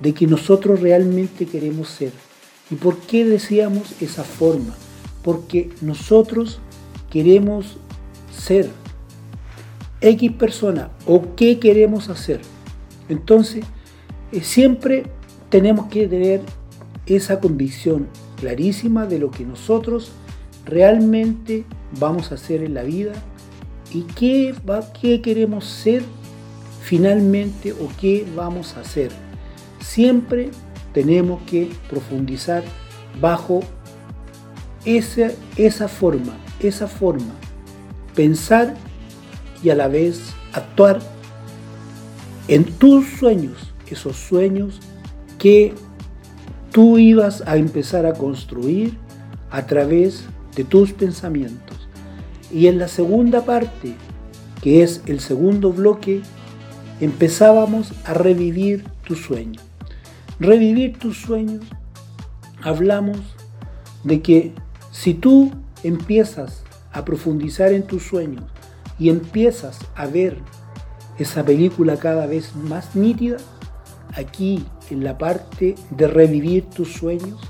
de 0.00 0.12
que 0.12 0.26
nosotros 0.26 0.80
realmente 0.80 1.46
queremos 1.46 1.88
ser. 1.88 2.12
¿Y 2.70 2.74
por 2.76 2.98
qué 2.98 3.24
decíamos 3.24 4.00
esa 4.00 4.24
forma? 4.24 4.74
Porque 5.22 5.70
nosotros 5.80 6.60
queremos 7.10 7.78
ser, 8.36 8.70
X 10.00 10.32
persona 10.32 10.90
o 11.06 11.34
qué 11.36 11.58
queremos 11.58 12.08
hacer. 12.08 12.40
Entonces, 13.08 13.64
eh, 14.32 14.42
siempre 14.42 15.04
tenemos 15.48 15.86
que 15.86 16.08
tener 16.08 16.42
esa 17.06 17.40
convicción 17.40 18.08
clarísima 18.36 19.06
de 19.06 19.18
lo 19.18 19.30
que 19.30 19.44
nosotros 19.44 20.12
realmente 20.64 21.64
vamos 21.98 22.32
a 22.32 22.36
hacer 22.36 22.62
en 22.62 22.74
la 22.74 22.82
vida 22.82 23.12
y 23.92 24.02
qué, 24.02 24.54
qué 25.00 25.20
queremos 25.20 25.64
ser 25.64 26.02
finalmente 26.82 27.72
o 27.72 27.88
qué 28.00 28.26
vamos 28.36 28.76
a 28.76 28.80
hacer. 28.80 29.10
Siempre 29.80 30.50
tenemos 30.92 31.42
que 31.42 31.70
profundizar 31.88 32.62
bajo 33.20 33.60
esa, 34.84 35.30
esa 35.56 35.88
forma, 35.88 36.34
esa 36.60 36.86
forma, 36.86 37.34
pensar 38.14 38.74
y 39.62 39.70
a 39.70 39.74
la 39.74 39.88
vez 39.88 40.34
actuar 40.52 41.00
en 42.48 42.64
tus 42.64 43.06
sueños, 43.06 43.72
esos 43.88 44.16
sueños 44.16 44.80
que 45.38 45.74
tú 46.74 46.98
ibas 46.98 47.44
a 47.46 47.56
empezar 47.56 48.04
a 48.04 48.14
construir 48.14 48.98
a 49.52 49.64
través 49.64 50.24
de 50.56 50.64
tus 50.64 50.92
pensamientos. 50.92 51.88
Y 52.52 52.66
en 52.66 52.80
la 52.80 52.88
segunda 52.88 53.44
parte, 53.44 53.94
que 54.60 54.82
es 54.82 55.00
el 55.06 55.20
segundo 55.20 55.72
bloque, 55.72 56.22
empezábamos 57.00 57.92
a 58.04 58.14
revivir 58.14 58.82
tu 59.06 59.14
sueño. 59.14 59.60
Revivir 60.40 60.98
tus 60.98 61.16
sueños, 61.18 61.64
hablamos 62.60 63.18
de 64.02 64.20
que 64.20 64.52
si 64.90 65.14
tú 65.14 65.52
empiezas 65.84 66.64
a 66.92 67.04
profundizar 67.04 67.72
en 67.72 67.84
tus 67.84 68.02
sueños 68.02 68.46
y 68.98 69.10
empiezas 69.10 69.78
a 69.94 70.06
ver 70.06 70.38
esa 71.20 71.44
película 71.44 71.98
cada 71.98 72.26
vez 72.26 72.56
más 72.56 72.96
nítida, 72.96 73.36
aquí 74.16 74.66
en 74.90 75.04
la 75.04 75.18
parte 75.18 75.74
de 75.90 76.06
revivir 76.06 76.64
tus 76.64 76.92
sueños, 76.92 77.40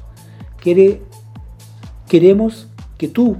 queremos 2.08 2.68
que 2.98 3.08
tú, 3.08 3.36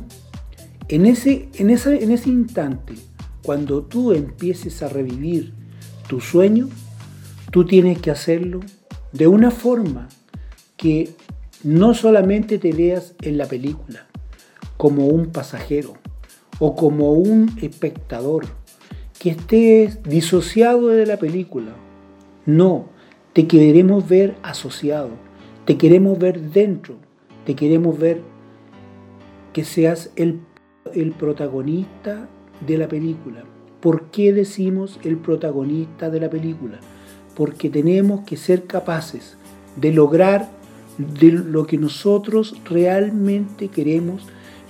en 0.89 1.07
ese, 1.07 1.49
en, 1.55 1.71
en 1.71 2.11
ese 2.11 2.29
instante, 2.29 2.95
cuando 3.43 3.83
tú 3.83 4.13
empieces 4.13 4.83
a 4.83 4.89
revivir 4.89 5.53
tu 6.09 6.21
sueño, 6.21 6.69
tú 7.51 7.65
tienes 7.65 7.99
que 8.01 8.11
hacerlo 8.11 8.61
de 9.13 9.27
una 9.27 9.51
forma 9.51 10.09
que 10.77 11.15
no 11.63 11.95
solamente 11.95 12.59
te 12.59 12.73
veas 12.73 13.15
en 13.23 13.39
la 13.39 13.47
película 13.47 14.07
como 14.77 15.07
un 15.07 15.31
pasajero 15.31 15.95
o 16.59 16.77
como 16.77 17.13
un 17.13 17.57
espectador, 17.63 18.47
que 19.19 19.31
estés 19.31 20.03
disociado 20.03 20.89
de 20.89 21.07
la 21.07 21.17
película. 21.17 21.73
No, 22.47 22.91
te 23.35 23.49
queremos 23.49 24.09
ver 24.09 24.37
asociado, 24.45 25.11
te 25.65 25.77
queremos 25.77 26.17
ver 26.19 26.41
dentro, 26.41 26.95
te 27.45 27.57
queremos 27.57 27.99
ver 27.99 28.21
que 29.53 29.65
seas 29.65 30.11
el, 30.15 30.39
el 30.95 31.11
protagonista 31.11 32.29
de 32.65 32.79
la 32.79 32.87
película. 32.87 33.43
¿Por 33.81 34.05
qué 34.13 34.33
decimos 34.33 35.01
el 35.03 35.17
protagonista 35.17 36.11
de 36.11 36.21
la 36.21 36.31
película? 36.31 36.79
Porque 37.35 37.69
tenemos 37.71 38.21
que 38.25 38.37
ser 38.37 38.67
capaces 38.67 39.37
de 39.75 39.93
lograr 39.93 40.49
de 40.97 41.33
lo 41.33 41.67
que 41.67 41.77
nosotros 41.77 42.55
realmente 42.65 43.67
queremos, 43.67 44.23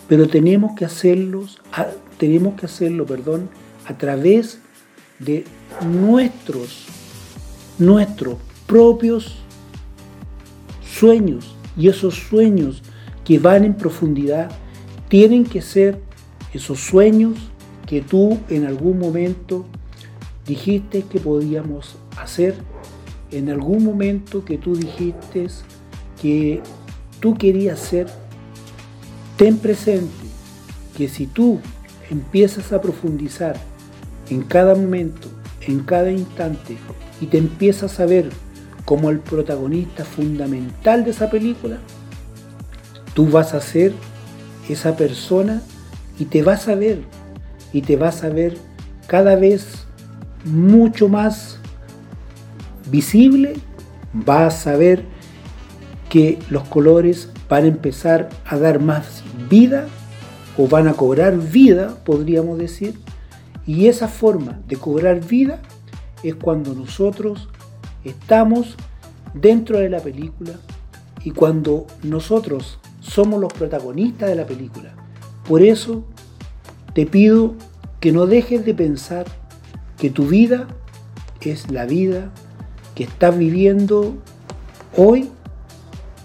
pero 0.08 0.26
tenemos 0.26 0.72
que 0.74 0.86
tenemos 2.16 2.54
que 2.54 2.64
hacerlo, 2.64 3.04
perdón, 3.04 3.50
a 3.86 3.98
través 3.98 4.58
de 5.18 5.44
nuestros, 5.82 6.86
nuestros 7.78 8.38
propios 8.66 9.37
sueños. 10.85 11.55
Y 11.77 11.88
esos 11.88 12.14
sueños 12.14 12.83
que 13.24 13.38
van 13.38 13.64
en 13.64 13.74
profundidad 13.74 14.50
tienen 15.09 15.44
que 15.44 15.62
ser 15.62 16.00
esos 16.53 16.81
sueños 16.81 17.38
que 17.87 18.00
tú 18.00 18.38
en 18.48 18.64
algún 18.64 18.98
momento 18.98 19.66
dijiste 20.46 21.03
que 21.03 21.20
podíamos 21.20 21.96
hacer, 22.16 22.55
en 23.31 23.50
algún 23.50 23.85
momento 23.85 24.44
que 24.44 24.59
tú 24.59 24.77
dijiste 24.77 25.48
que 26.20 26.62
tú 27.20 27.35
querías 27.35 27.81
ser, 27.81 28.07
ten 29.37 29.59
presente 29.59 30.12
que 30.96 31.09
si 31.09 31.27
tú 31.27 31.59
empiezas 32.11 32.72
a 32.72 32.81
profundizar 32.81 33.57
en 34.31 34.42
cada 34.42 34.74
momento, 34.74 35.29
en 35.66 35.81
cada 35.81 36.11
instante, 36.11 36.77
y 37.20 37.27
te 37.27 37.38
empiezas 37.38 37.98
a 38.00 38.07
ver 38.07 38.31
como 38.84 39.10
el 39.10 39.18
protagonista 39.20 40.04
fundamental 40.04 41.04
de 41.04 41.10
esa 41.10 41.30
película, 41.30 41.78
tú 43.14 43.28
vas 43.28 43.54
a 43.54 43.60
ser 43.60 43.92
esa 44.68 44.96
persona 44.96 45.62
y 46.18 46.26
te 46.26 46.42
vas 46.42 46.68
a 46.68 46.74
ver, 46.74 47.02
y 47.72 47.82
te 47.82 47.96
vas 47.96 48.24
a 48.24 48.28
ver 48.28 48.56
cada 49.06 49.36
vez 49.36 49.84
mucho 50.44 51.08
más 51.08 51.58
visible, 52.90 53.54
vas 54.12 54.66
a 54.66 54.76
ver 54.76 55.04
que 56.08 56.38
los 56.50 56.64
colores 56.64 57.30
van 57.48 57.64
a 57.64 57.68
empezar 57.68 58.28
a 58.46 58.56
dar 58.56 58.80
más 58.80 59.22
vida 59.50 59.86
o 60.56 60.68
van 60.68 60.88
a 60.88 60.94
cobrar 60.94 61.36
vida, 61.36 61.96
podríamos 62.04 62.58
decir, 62.58 62.94
y 63.66 63.88
esa 63.88 64.08
forma 64.08 64.60
de 64.68 64.76
cobrar 64.76 65.20
vida 65.24 65.60
es 66.22 66.34
cuando 66.34 66.74
nosotros 66.74 67.48
estamos 68.04 68.76
dentro 69.34 69.78
de 69.78 69.88
la 69.88 70.00
película 70.00 70.52
y 71.22 71.30
cuando 71.30 71.86
nosotros 72.02 72.78
somos 73.00 73.40
los 73.40 73.52
protagonistas 73.52 74.28
de 74.28 74.34
la 74.34 74.46
película. 74.46 74.94
Por 75.48 75.62
eso 75.62 76.04
te 76.92 77.06
pido 77.06 77.54
que 78.00 78.12
no 78.12 78.26
dejes 78.26 78.64
de 78.64 78.74
pensar 78.74 79.26
que 79.98 80.10
tu 80.10 80.26
vida 80.26 80.68
es 81.40 81.70
la 81.70 81.86
vida 81.86 82.30
que 82.94 83.04
estás 83.04 83.36
viviendo 83.36 84.14
hoy. 84.96 85.30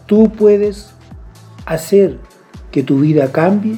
Tú 0.05 0.31
puedes 0.31 0.91
hacer 1.65 2.17
que 2.71 2.83
tu 2.83 2.99
vida 2.99 3.31
cambie 3.31 3.77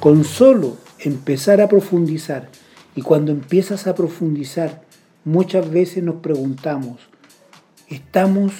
con 0.00 0.24
solo 0.24 0.76
empezar 0.98 1.60
a 1.60 1.68
profundizar 1.68 2.48
y 2.94 3.02
cuando 3.02 3.32
empiezas 3.32 3.86
a 3.86 3.94
profundizar, 3.94 4.82
muchas 5.24 5.70
veces 5.70 6.02
nos 6.02 6.16
preguntamos, 6.16 7.00
¿estamos 7.88 8.52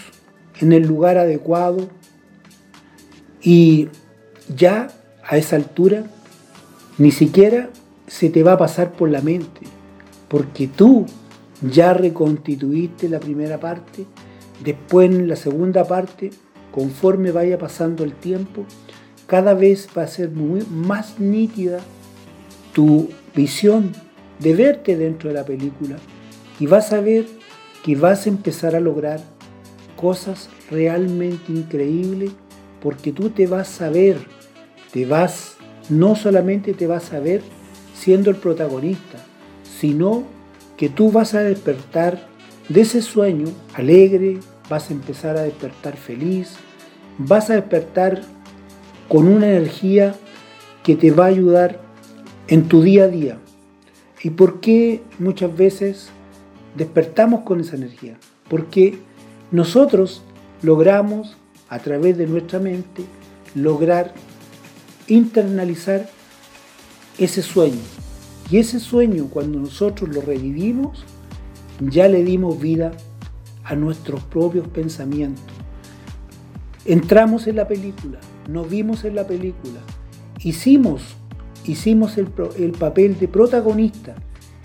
en 0.61 0.73
el 0.73 0.87
lugar 0.87 1.19
adecuado? 1.19 1.89
Y 3.43 3.89
ya 4.55 4.89
a 5.25 5.37
esa 5.37 5.57
altura, 5.57 6.05
ni 6.99 7.11
siquiera 7.11 7.71
se 8.07 8.31
te 8.31 8.43
va 8.43 8.53
a 8.53 8.59
pasar 8.59 8.93
por 8.93 9.11
la 9.11 9.21
mente, 9.21 9.61
porque 10.29 10.69
tú 10.69 11.07
ya 11.63 11.95
reconstituiste 11.95 13.09
la 13.09 13.21
primera 13.21 13.59
parte, 13.59 14.07
después 14.65 15.11
en 15.11 15.29
la 15.29 15.37
segunda 15.37 15.85
parte, 15.85 16.31
conforme 16.73 17.33
vaya 17.33 17.59
pasando 17.59 18.05
el 18.05 18.15
tiempo, 18.15 18.65
cada 19.27 19.55
vez 19.55 19.89
va 19.97 20.03
a 20.03 20.09
ser 20.09 20.31
más 20.31 21.19
nítida 21.19 21.81
tu 22.73 23.09
visión 23.35 23.93
de 24.39 24.55
verte 24.55 24.97
dentro 24.97 25.31
de 25.31 25.35
la 25.35 25.45
película 25.45 25.97
y 26.61 26.67
vas 26.67 26.93
a 26.93 27.01
ver 27.01 27.27
que 27.87 27.95
vas 27.95 28.27
a 28.27 28.31
empezar 28.31 28.75
a 28.75 28.81
lograr 28.81 29.21
cosas 29.95 30.51
realmente 30.73 31.53
increíbles 31.53 32.33
porque 32.83 33.13
tú 33.13 33.31
te 33.31 33.47
vas 33.47 33.81
a 33.81 33.91
ver, 33.91 34.19
te 34.93 35.07
vas, 35.07 35.57
no 35.89 36.17
solamente 36.17 36.75
te 36.75 36.89
vas 36.89 37.13
a 37.13 37.21
ver 37.21 37.43
siendo 37.95 38.31
el 38.31 38.37
protagonista, 38.39 39.19
sino 39.79 40.25
que 40.77 40.89
tú 40.89 41.13
vas 41.13 41.35
a 41.35 41.43
despertar 41.43 42.27
de 42.69 42.81
ese 42.81 43.03
sueño 43.03 43.47
alegre, 43.75 44.41
vas 44.69 44.91
a 44.91 44.93
empezar 44.93 45.37
a 45.37 45.43
despertar 45.43 45.97
feliz, 45.97 46.57
vas 47.19 47.51
a 47.51 47.55
despertar 47.55 48.21
con 49.09 49.29
una 49.29 49.47
energía 49.47 50.17
que 50.83 50.97
te 50.97 51.13
va 51.13 51.27
a 51.27 51.29
ayudar 51.29 51.81
en 52.49 52.67
tu 52.67 52.83
día 52.83 53.05
a 53.05 53.09
día. 53.09 53.39
¿Y 54.25 54.31
por 54.31 54.59
qué 54.59 55.03
muchas 55.21 55.57
veces 55.57 56.11
despertamos 56.77 57.43
con 57.43 57.61
esa 57.61 57.77
energía? 57.77 58.19
Porque 58.49 58.99
nosotros 59.51 60.23
logramos, 60.63 61.37
a 61.69 61.79
través 61.79 62.17
de 62.17 62.27
nuestra 62.27 62.59
mente, 62.59 63.05
lograr 63.55 64.15
internalizar 65.09 66.09
ese 67.19 67.43
sueño. 67.43 67.81
Y 68.51 68.59
ese 68.59 68.79
sueño, 68.79 69.29
cuando 69.29 69.59
nosotros 69.59 70.15
lo 70.15 70.21
revivimos, 70.21 71.05
ya 71.81 72.09
le 72.09 72.23
dimos 72.23 72.61
vida 72.61 72.93
a 73.65 73.75
nuestros 73.75 74.23
propios 74.25 74.69
pensamientos. 74.69 75.45
Entramos 76.85 77.49
en 77.49 77.57
la 77.57 77.67
película, 77.67 78.21
nos 78.49 78.71
vimos 78.71 79.05
en 79.05 79.17
la 79.17 79.27
película, 79.27 79.81
hicimos 80.39 81.17
hicimos 81.69 82.17
el, 82.19 82.29
el 82.59 82.73
papel 82.73 83.19
de 83.19 83.29
protagonista. 83.29 84.15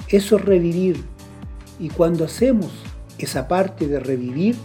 Eso 0.08 0.38
es 0.38 0.46
revivir. 0.46 1.04
Y 1.82 1.90
cuando 1.90 2.26
hacemos 2.26 2.70
esa 3.18 3.48
parte 3.48 3.88
de 3.88 4.00
revivir, 4.00 4.56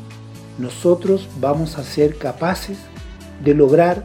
nosotros 0.58 1.26
vamos 1.40 1.78
a 1.78 1.82
ser 1.82 2.18
capaces 2.18 2.76
de 3.42 3.54
lograr 3.54 4.04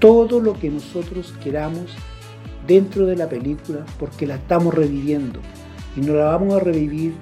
todo 0.00 0.38
lo 0.38 0.52
que 0.52 0.68
nosotros 0.68 1.32
queramos 1.42 1.96
dentro 2.66 3.06
de 3.06 3.16
la 3.16 3.26
película 3.30 3.86
porque 3.98 4.26
la 4.26 4.34
estamos 4.34 4.74
reviviendo. 4.74 5.40
Y 5.96 6.02
no 6.02 6.12
la 6.12 6.26
vamos 6.26 6.54
a 6.54 6.60
revivir 6.60 7.14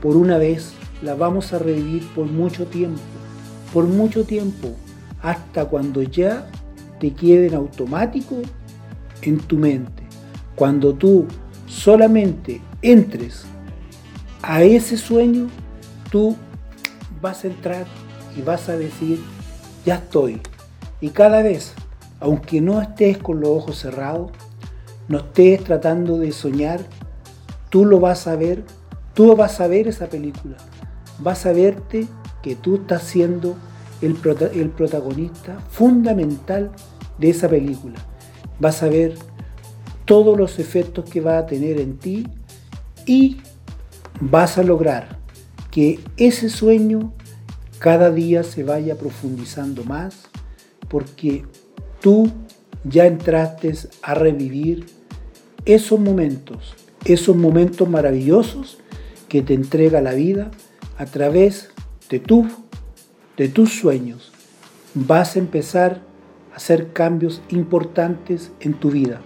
por 0.00 0.16
una 0.16 0.38
vez, 0.38 0.72
la 1.02 1.16
vamos 1.16 1.52
a 1.52 1.58
revivir 1.58 2.06
por 2.14 2.26
mucho 2.26 2.66
tiempo, 2.66 3.02
por 3.72 3.86
mucho 3.86 4.22
tiempo, 4.22 4.68
hasta 5.20 5.64
cuando 5.64 6.00
ya 6.02 6.48
te 7.00 7.12
quede 7.12 7.48
en 7.48 7.54
automático 7.54 8.36
en 9.22 9.38
tu 9.38 9.56
mente. 9.56 10.04
Cuando 10.54 10.94
tú 10.94 11.26
solamente 11.66 12.60
entres 12.82 13.46
a 14.46 14.62
ese 14.62 14.98
sueño, 14.98 15.48
tú 16.10 16.36
vas 17.22 17.44
a 17.44 17.46
entrar 17.46 17.86
y 18.36 18.42
vas 18.42 18.68
a 18.68 18.76
decir, 18.76 19.20
ya 19.86 19.96
estoy. 19.96 20.40
Y 21.00 21.10
cada 21.10 21.42
vez, 21.42 21.72
aunque 22.20 22.60
no 22.60 22.82
estés 22.82 23.16
con 23.16 23.40
los 23.40 23.48
ojos 23.48 23.78
cerrados, 23.78 24.32
no 25.08 25.18
estés 25.18 25.64
tratando 25.64 26.18
de 26.18 26.30
soñar, 26.32 26.80
tú 27.70 27.86
lo 27.86 28.00
vas 28.00 28.26
a 28.26 28.36
ver, 28.36 28.64
tú 29.14 29.34
vas 29.34 29.60
a 29.60 29.66
ver 29.66 29.88
esa 29.88 30.08
película. 30.08 30.56
Vas 31.20 31.46
a 31.46 31.52
verte 31.52 32.06
que 32.42 32.54
tú 32.54 32.76
estás 32.76 33.02
siendo 33.02 33.56
el, 34.02 34.18
el 34.54 34.68
protagonista 34.70 35.58
fundamental 35.70 36.70
de 37.18 37.30
esa 37.30 37.48
película. 37.48 37.98
Vas 38.60 38.82
a 38.82 38.88
ver 38.88 39.14
todos 40.04 40.36
los 40.36 40.58
efectos 40.58 41.08
que 41.08 41.22
va 41.22 41.38
a 41.38 41.46
tener 41.46 41.80
en 41.80 41.96
ti 41.96 42.26
y 43.06 43.38
vas 44.20 44.58
a 44.58 44.62
lograr 44.62 45.18
que 45.70 46.00
ese 46.16 46.48
sueño 46.48 47.12
cada 47.78 48.10
día 48.10 48.42
se 48.44 48.64
vaya 48.64 48.96
profundizando 48.96 49.84
más 49.84 50.28
porque 50.88 51.44
tú 52.00 52.30
ya 52.84 53.06
entraste 53.06 53.72
a 54.02 54.14
revivir 54.14 54.86
esos 55.64 55.98
momentos, 55.98 56.74
esos 57.04 57.36
momentos 57.36 57.88
maravillosos 57.88 58.78
que 59.28 59.42
te 59.42 59.54
entrega 59.54 60.00
la 60.00 60.12
vida 60.12 60.50
a 60.98 61.06
través 61.06 61.70
de, 62.10 62.20
tu, 62.20 62.46
de 63.36 63.48
tus 63.48 63.72
sueños. 63.78 64.32
Vas 64.94 65.36
a 65.36 65.40
empezar 65.40 66.02
a 66.52 66.56
hacer 66.56 66.92
cambios 66.92 67.42
importantes 67.48 68.52
en 68.60 68.74
tu 68.74 68.90
vida. 68.90 69.20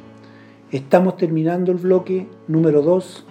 Estamos 0.70 1.16
terminando 1.16 1.72
el 1.72 1.78
bloque 1.78 2.28
número 2.46 2.82
2. 2.82 3.26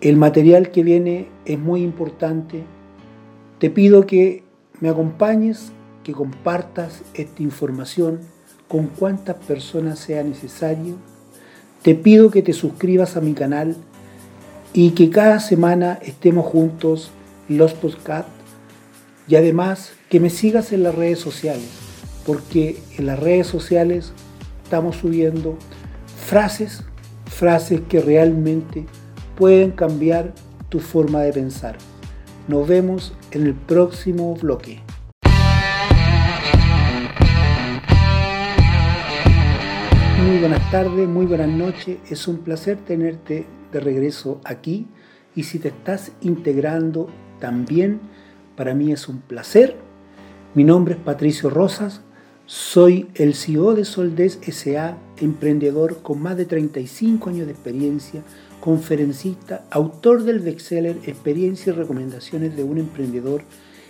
El 0.00 0.16
material 0.16 0.70
que 0.70 0.82
viene 0.82 1.28
es 1.44 1.58
muy 1.58 1.82
importante. 1.82 2.64
Te 3.58 3.68
pido 3.68 4.06
que 4.06 4.44
me 4.80 4.88
acompañes, 4.88 5.72
que 6.04 6.12
compartas 6.12 7.02
esta 7.12 7.42
información 7.42 8.20
con 8.66 8.86
cuantas 8.86 9.36
personas 9.36 9.98
sea 9.98 10.22
necesario. 10.22 10.94
Te 11.82 11.94
pido 11.94 12.30
que 12.30 12.40
te 12.40 12.54
suscribas 12.54 13.18
a 13.18 13.20
mi 13.20 13.34
canal 13.34 13.76
y 14.72 14.92
que 14.92 15.10
cada 15.10 15.38
semana 15.38 15.98
estemos 16.00 16.46
juntos 16.46 17.10
los 17.50 17.74
podcasts 17.74 18.32
y 19.28 19.36
además 19.36 19.92
que 20.08 20.18
me 20.18 20.30
sigas 20.30 20.72
en 20.72 20.82
las 20.82 20.94
redes 20.94 21.18
sociales, 21.18 21.68
porque 22.24 22.78
en 22.96 23.04
las 23.04 23.18
redes 23.18 23.48
sociales 23.48 24.14
estamos 24.64 24.96
subiendo 24.96 25.58
frases, 26.26 26.84
frases 27.26 27.82
que 27.86 28.00
realmente 28.00 28.86
pueden 29.40 29.70
cambiar 29.70 30.34
tu 30.68 30.80
forma 30.80 31.22
de 31.22 31.32
pensar. 31.32 31.78
Nos 32.46 32.68
vemos 32.68 33.14
en 33.30 33.46
el 33.46 33.54
próximo 33.54 34.34
bloque. 34.34 34.82
Muy 40.22 40.40
buenas 40.40 40.70
tardes, 40.70 41.08
muy 41.08 41.24
buenas 41.24 41.48
noches. 41.48 41.96
Es 42.10 42.28
un 42.28 42.40
placer 42.40 42.76
tenerte 42.84 43.46
de 43.72 43.80
regreso 43.80 44.42
aquí 44.44 44.88
y 45.34 45.44
si 45.44 45.58
te 45.58 45.68
estás 45.68 46.12
integrando 46.20 47.08
también, 47.38 47.98
para 48.56 48.74
mí 48.74 48.92
es 48.92 49.08
un 49.08 49.22
placer. 49.22 49.74
Mi 50.54 50.64
nombre 50.64 50.96
es 50.96 51.00
Patricio 51.00 51.48
Rosas, 51.48 52.02
soy 52.44 53.08
el 53.14 53.34
CEO 53.34 53.74
de 53.74 53.86
Soldes 53.86 54.38
SA, 54.42 54.98
emprendedor 55.16 56.02
con 56.02 56.20
más 56.20 56.36
de 56.36 56.44
35 56.44 57.30
años 57.30 57.46
de 57.46 57.52
experiencia, 57.52 58.22
conferencista, 58.60 59.64
autor 59.70 60.22
del 60.22 60.40
bestseller 60.40 60.98
Experiencia 61.06 61.72
y 61.72 61.76
Recomendaciones 61.76 62.56
de 62.56 62.62
un 62.62 62.78
Emprendedor 62.78 63.42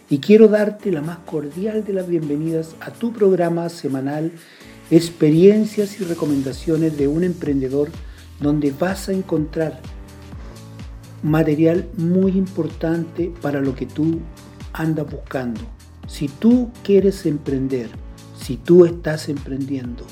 y 0.09 0.19
quiero 0.19 0.49
darte 0.49 0.91
la 0.91 1.03
más 1.03 1.19
cordial 1.19 1.85
de 1.85 1.93
las 1.93 2.09
bienvenidas 2.09 2.75
a 2.81 2.91
tu 2.91 3.13
programa 3.13 3.69
semanal 3.69 4.33
Experiencias 4.91 6.01
y 6.01 6.05
Recomendaciones 6.05 6.97
de 6.97 7.09
un 7.09 7.25
Emprendedor 7.25 7.91
donde 8.41 8.73
vas 8.73 9.09
a 9.09 9.13
encontrar 9.13 9.81
material 11.23 11.89
muy 11.97 12.33
importante 12.33 13.33
para 13.43 13.61
lo 13.61 13.75
que 13.75 13.87
tú 13.87 14.21
andas 14.73 15.11
buscando. 15.11 15.61
Si 16.07 16.29
tú 16.29 16.71
quieres 16.83 17.27
emprender, 17.27 17.89
si 18.41 18.57
tú 18.57 18.85
estás 18.85 19.29
emprendiendo 19.29 20.05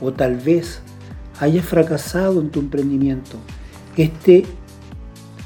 o 0.00 0.12
tal 0.12 0.36
vez 0.36 0.80
hayas 1.38 1.66
fracasado 1.66 2.40
en 2.40 2.50
tu 2.50 2.60
emprendimiento, 2.60 3.38
este, 3.96 4.44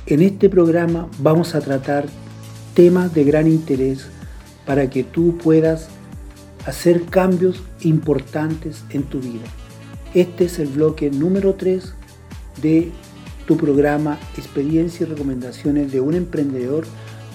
en 0.06 0.22
este 0.22 0.48
programa 0.48 1.08
vamos 1.20 1.54
a 1.54 1.60
tratar 1.60 2.06
temas 2.74 3.14
de 3.14 3.24
gran 3.24 3.46
interés 3.46 4.06
para 4.66 4.90
que 4.90 5.04
tú 5.04 5.38
puedas 5.38 5.88
hacer 6.66 7.04
cambios 7.04 7.62
importantes 7.80 8.84
en 8.90 9.04
tu 9.04 9.20
vida. 9.20 9.46
Este 10.14 10.44
es 10.46 10.58
el 10.58 10.68
bloque 10.68 11.10
número 11.10 11.54
3 11.54 11.94
de 12.60 12.90
tu 13.46 13.56
programa 13.56 14.18
Experiencia 14.36 15.06
y 15.06 15.10
Recomendaciones 15.10 15.92
de 15.92 16.00
un 16.00 16.14
Emprendedor, 16.14 16.84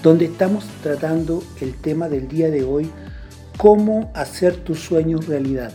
donde 0.02 0.26
estamos 0.26 0.64
tratando 0.82 1.42
el 1.60 1.74
tema 1.74 2.08
del 2.08 2.28
día 2.28 2.50
de 2.50 2.64
hoy, 2.64 2.90
cómo 3.56 4.10
hacer 4.14 4.56
tus 4.56 4.80
sueños 4.80 5.26
realidad. 5.26 5.72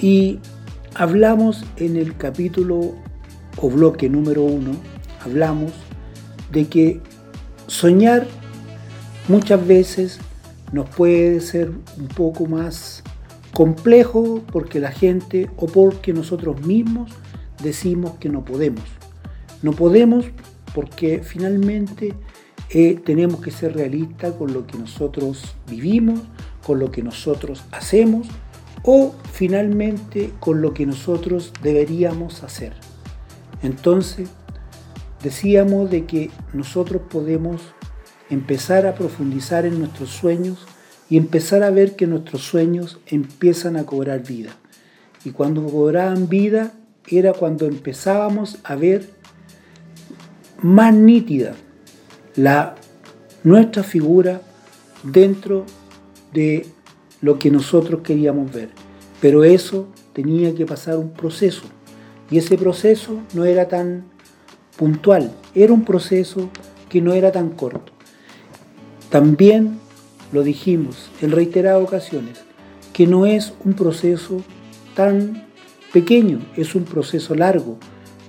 Y 0.00 0.40
hablamos 0.94 1.64
en 1.76 1.96
el 1.96 2.16
capítulo 2.16 2.94
o 3.60 3.70
bloque 3.70 4.08
número 4.08 4.42
uno, 4.42 4.72
hablamos 5.24 5.72
de 6.50 6.66
que 6.66 7.00
soñar 7.66 8.26
muchas 9.28 9.66
veces 9.66 10.18
nos 10.72 10.88
puede 10.88 11.40
ser 11.40 11.70
un 11.98 12.08
poco 12.08 12.46
más 12.46 13.02
complejo 13.52 14.42
porque 14.52 14.80
la 14.80 14.92
gente 14.92 15.50
o 15.56 15.66
porque 15.66 16.12
nosotros 16.12 16.60
mismos 16.64 17.12
decimos 17.62 18.12
que 18.18 18.28
no 18.28 18.44
podemos. 18.44 18.84
No 19.62 19.72
podemos 19.72 20.26
porque 20.74 21.22
finalmente 21.22 22.14
eh, 22.70 23.00
tenemos 23.04 23.40
que 23.40 23.50
ser 23.50 23.74
realistas 23.74 24.34
con 24.34 24.52
lo 24.52 24.66
que 24.66 24.78
nosotros 24.78 25.56
vivimos, 25.68 26.20
con 26.64 26.78
lo 26.78 26.90
que 26.90 27.02
nosotros 27.02 27.64
hacemos 27.72 28.28
o 28.84 29.14
finalmente 29.32 30.32
con 30.38 30.62
lo 30.62 30.74
que 30.74 30.86
nosotros 30.86 31.52
deberíamos 31.62 32.42
hacer. 32.42 32.74
Entonces, 33.62 34.28
decíamos 35.22 35.90
de 35.90 36.06
que 36.06 36.30
nosotros 36.52 37.02
podemos 37.10 37.60
empezar 38.30 38.86
a 38.86 38.94
profundizar 38.94 39.66
en 39.66 39.78
nuestros 39.78 40.10
sueños 40.10 40.66
y 41.10 41.16
empezar 41.16 41.62
a 41.62 41.70
ver 41.70 41.96
que 41.96 42.06
nuestros 42.06 42.42
sueños 42.42 43.00
empiezan 43.06 43.76
a 43.76 43.84
cobrar 43.84 44.22
vida. 44.22 44.50
Y 45.24 45.30
cuando 45.30 45.64
cobraban 45.64 46.28
vida 46.28 46.72
era 47.06 47.32
cuando 47.32 47.66
empezábamos 47.66 48.58
a 48.64 48.76
ver 48.76 49.08
más 50.60 50.92
nítida 50.92 51.54
la, 52.36 52.74
nuestra 53.44 53.82
figura 53.82 54.42
dentro 55.02 55.64
de 56.32 56.66
lo 57.20 57.38
que 57.38 57.50
nosotros 57.50 58.02
queríamos 58.02 58.52
ver. 58.52 58.70
Pero 59.20 59.44
eso 59.44 59.88
tenía 60.12 60.54
que 60.54 60.66
pasar 60.66 60.98
un 60.98 61.12
proceso. 61.12 61.62
Y 62.30 62.38
ese 62.38 62.58
proceso 62.58 63.20
no 63.34 63.44
era 63.44 63.68
tan 63.68 64.04
puntual, 64.76 65.32
era 65.54 65.72
un 65.72 65.84
proceso 65.84 66.50
que 66.88 67.00
no 67.00 67.12
era 67.12 67.32
tan 67.32 67.50
corto. 67.50 67.92
También 69.10 69.78
lo 70.32 70.42
dijimos 70.42 71.10
en 71.22 71.32
reiteradas 71.32 71.82
ocasiones, 71.82 72.40
que 72.92 73.06
no 73.06 73.26
es 73.26 73.54
un 73.64 73.74
proceso 73.74 74.42
tan 74.94 75.46
pequeño, 75.92 76.40
es 76.56 76.74
un 76.74 76.84
proceso 76.84 77.34
largo, 77.34 77.78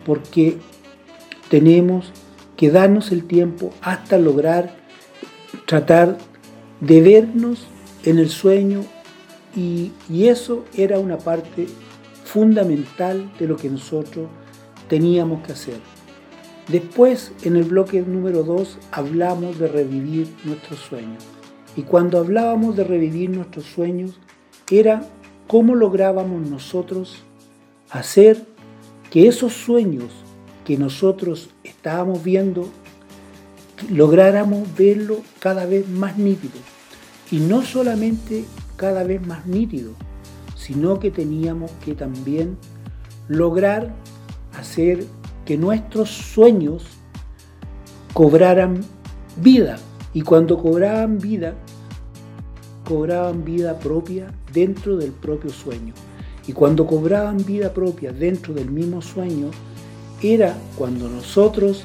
porque 0.06 0.58
tenemos 1.50 2.12
que 2.56 2.72
darnos 2.72 3.12
el 3.12 3.26
tiempo 3.26 3.74
hasta 3.82 4.18
lograr 4.18 4.76
tratar 5.66 6.18
de 6.82 7.02
vernos 7.02 7.68
en 8.06 8.20
el 8.20 8.30
sueño 8.30 8.84
y, 9.56 9.92
y 10.10 10.28
eso 10.28 10.66
era 10.74 11.00
una 11.00 11.18
parte 11.18 11.68
fundamental 12.32 13.32
de 13.40 13.48
lo 13.48 13.58
que 13.58 13.72
nosotros 13.72 14.28
teníamos 14.88 15.42
que 15.42 15.54
hacer. 15.54 15.80
Después, 16.68 17.32
en 17.42 17.56
el 17.56 17.64
bloque 17.64 18.02
número 18.04 18.44
2, 18.44 18.78
hablamos 18.92 19.58
de 19.58 19.68
revivir 19.68 20.28
nuestros 20.44 20.80
sueños. 20.80 21.24
Y 21.76 21.82
cuando 21.82 22.20
hablábamos 22.20 22.76
de 22.76 22.84
revivir 22.84 23.32
nuestros 23.32 23.66
sueños, 23.66 24.20
era 24.70 25.02
cómo 25.48 25.74
lográbamos 25.74 26.48
nosotros 26.48 27.24
hacer 27.90 28.46
que 29.10 29.28
esos 29.28 29.54
sueños 29.54 30.12
que 30.66 30.78
nosotros 30.78 31.50
estábamos 31.64 32.24
viendo, 32.24 32.70
lográramos 33.90 34.68
verlo 34.78 35.22
cada 35.40 35.66
vez 35.66 35.90
más 35.90 36.20
nítido. 36.20 36.60
Y 37.32 37.40
no 37.40 37.64
solamente 37.64 38.46
cada 38.76 39.04
vez 39.04 39.26
más 39.26 39.48
nítido, 39.48 39.94
sino 40.70 41.00
que 41.00 41.10
teníamos 41.10 41.72
que 41.84 41.96
también 41.96 42.56
lograr 43.28 43.92
hacer 44.56 45.04
que 45.44 45.58
nuestros 45.58 46.12
sueños 46.12 46.84
cobraran 48.14 48.82
vida. 49.42 49.80
Y 50.14 50.22
cuando 50.22 50.60
cobraban 50.60 51.18
vida, 51.18 51.56
cobraban 52.88 53.44
vida 53.44 53.80
propia 53.80 54.32
dentro 54.54 54.96
del 54.96 55.12
propio 55.12 55.50
sueño. 55.50 55.96
Y 56.46 56.54
cuando 56.54 56.86
cobraban 56.86 57.44
vida 57.44 57.74
propia 57.74 58.12
dentro 58.12 58.54
del 58.54 58.70
mismo 58.70 59.02
sueño, 59.02 59.50
era 60.22 60.56
cuando 60.76 61.10
nosotros 61.10 61.84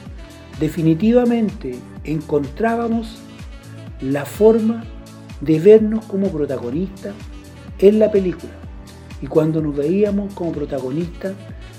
definitivamente 0.60 1.78
encontrábamos 2.04 3.16
la 4.02 4.26
forma 4.26 4.84
de 5.40 5.58
vernos 5.58 6.04
como 6.04 6.28
protagonistas 6.28 7.14
en 7.78 7.98
la 7.98 8.12
película. 8.12 8.63
Y 9.24 9.26
cuando 9.26 9.62
nos 9.62 9.74
veíamos 9.74 10.34
como 10.34 10.52
protagonistas, 10.52 11.32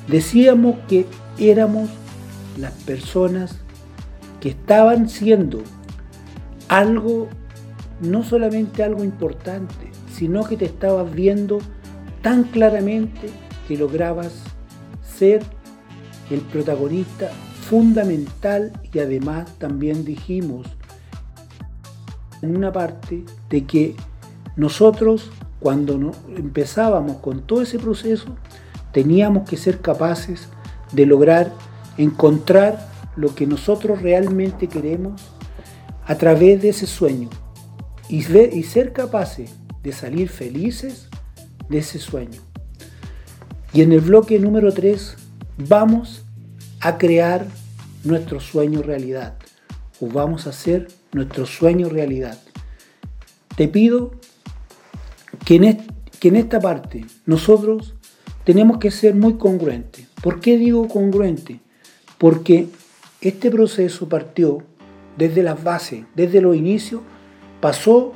decíamos 0.07 0.77
que 0.87 1.05
éramos 1.37 1.91
las 2.57 2.71
personas 2.71 3.59
que 4.39 4.49
estaban 4.49 5.07
siendo 5.07 5.61
algo, 6.69 7.27
no 8.01 8.23
solamente 8.23 8.83
algo 8.83 9.03
importante, 9.03 9.91
sino 10.11 10.43
que 10.43 10.57
te 10.57 10.65
estabas 10.65 11.13
viendo 11.13 11.59
tan 12.23 12.45
claramente 12.45 13.29
que 13.67 13.77
lograbas 13.77 14.33
ser 15.03 15.43
el 16.31 16.41
protagonista 16.41 17.29
fundamental 17.69 18.73
y 18.91 18.97
además 18.97 19.55
también 19.59 20.03
dijimos 20.03 20.65
en 22.41 22.57
una 22.57 22.71
parte 22.71 23.23
de 23.51 23.65
que 23.67 23.95
nosotros 24.55 25.29
cuando 25.65 26.11
empezábamos 26.37 27.17
con 27.17 27.41
todo 27.41 27.63
ese 27.63 27.79
proceso 27.79 28.27
teníamos 28.91 29.49
que 29.49 29.57
ser 29.57 29.81
capaces 29.81 30.47
de 30.91 31.07
lograr 31.07 31.51
encontrar 31.97 32.87
lo 33.15 33.33
que 33.33 33.47
nosotros 33.47 33.99
realmente 34.03 34.67
queremos 34.67 35.19
a 36.05 36.13
través 36.19 36.61
de 36.61 36.69
ese 36.69 36.85
sueño 36.85 37.31
y, 38.09 38.17
y 38.37 38.61
ser 38.61 38.93
capaces 38.93 39.55
de 39.81 39.91
salir 39.91 40.29
felices 40.29 41.07
de 41.67 41.79
ese 41.79 41.97
sueño. 41.97 42.41
Y 43.73 43.81
en 43.81 43.91
el 43.91 44.01
bloque 44.01 44.37
número 44.37 44.71
3 44.71 45.15
vamos 45.67 46.25
a 46.79 46.99
crear 46.99 47.47
nuestro 48.03 48.39
sueño 48.39 48.83
realidad 48.83 49.33
o 49.99 50.09
vamos 50.09 50.45
a 50.45 50.51
hacer 50.51 50.89
nuestro 51.11 51.47
sueño 51.47 51.89
realidad. 51.89 52.37
Te 53.57 53.67
pido 53.67 54.11
que 55.45 55.55
en, 55.55 55.77
que 56.19 56.27
en 56.29 56.35
esta 56.35 56.59
parte 56.59 57.05
nosotros 57.25 57.93
tenemos 58.43 58.79
que 58.79 58.91
ser 58.91 59.15
muy 59.15 59.35
congruentes. 59.35 60.07
¿Por 60.21 60.41
qué 60.41 60.57
digo 60.57 60.87
congruente? 60.87 61.59
Porque 62.17 62.67
este 63.21 63.51
proceso 63.51 64.09
partió 64.09 64.63
desde 65.17 65.43
las 65.43 65.63
bases, 65.63 66.05
desde 66.15 66.41
los 66.41 66.55
inicios, 66.55 67.01
pasó 67.61 68.13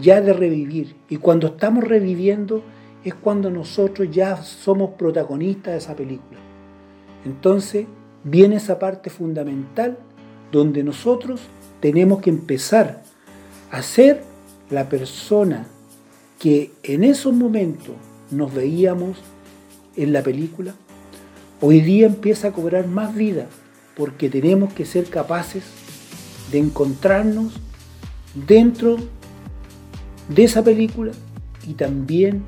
ya 0.00 0.20
de 0.20 0.32
revivir. 0.32 0.96
Y 1.08 1.16
cuando 1.16 1.48
estamos 1.48 1.84
reviviendo 1.84 2.62
es 3.04 3.14
cuando 3.14 3.50
nosotros 3.50 4.08
ya 4.10 4.42
somos 4.42 4.90
protagonistas 4.90 5.72
de 5.72 5.78
esa 5.78 5.96
película. 5.96 6.40
Entonces 7.24 7.86
viene 8.24 8.56
esa 8.56 8.78
parte 8.78 9.10
fundamental 9.10 9.98
donde 10.52 10.82
nosotros 10.82 11.40
tenemos 11.80 12.20
que 12.20 12.30
empezar 12.30 13.02
a 13.70 13.82
ser 13.82 14.22
la 14.70 14.88
persona 14.88 15.66
que 16.38 16.72
en 16.82 17.04
esos 17.04 17.34
momentos 17.34 17.94
nos 18.30 18.54
veíamos 18.54 19.18
en 19.96 20.12
la 20.12 20.22
película, 20.22 20.74
hoy 21.60 21.80
día 21.80 22.06
empieza 22.06 22.48
a 22.48 22.52
cobrar 22.52 22.86
más 22.86 23.14
vida 23.14 23.46
porque 23.96 24.28
tenemos 24.28 24.72
que 24.72 24.84
ser 24.84 25.06
capaces 25.06 25.64
de 26.52 26.58
encontrarnos 26.58 27.54
dentro 28.46 28.96
de 30.28 30.44
esa 30.44 30.62
película 30.62 31.12
y 31.66 31.74
también 31.74 32.44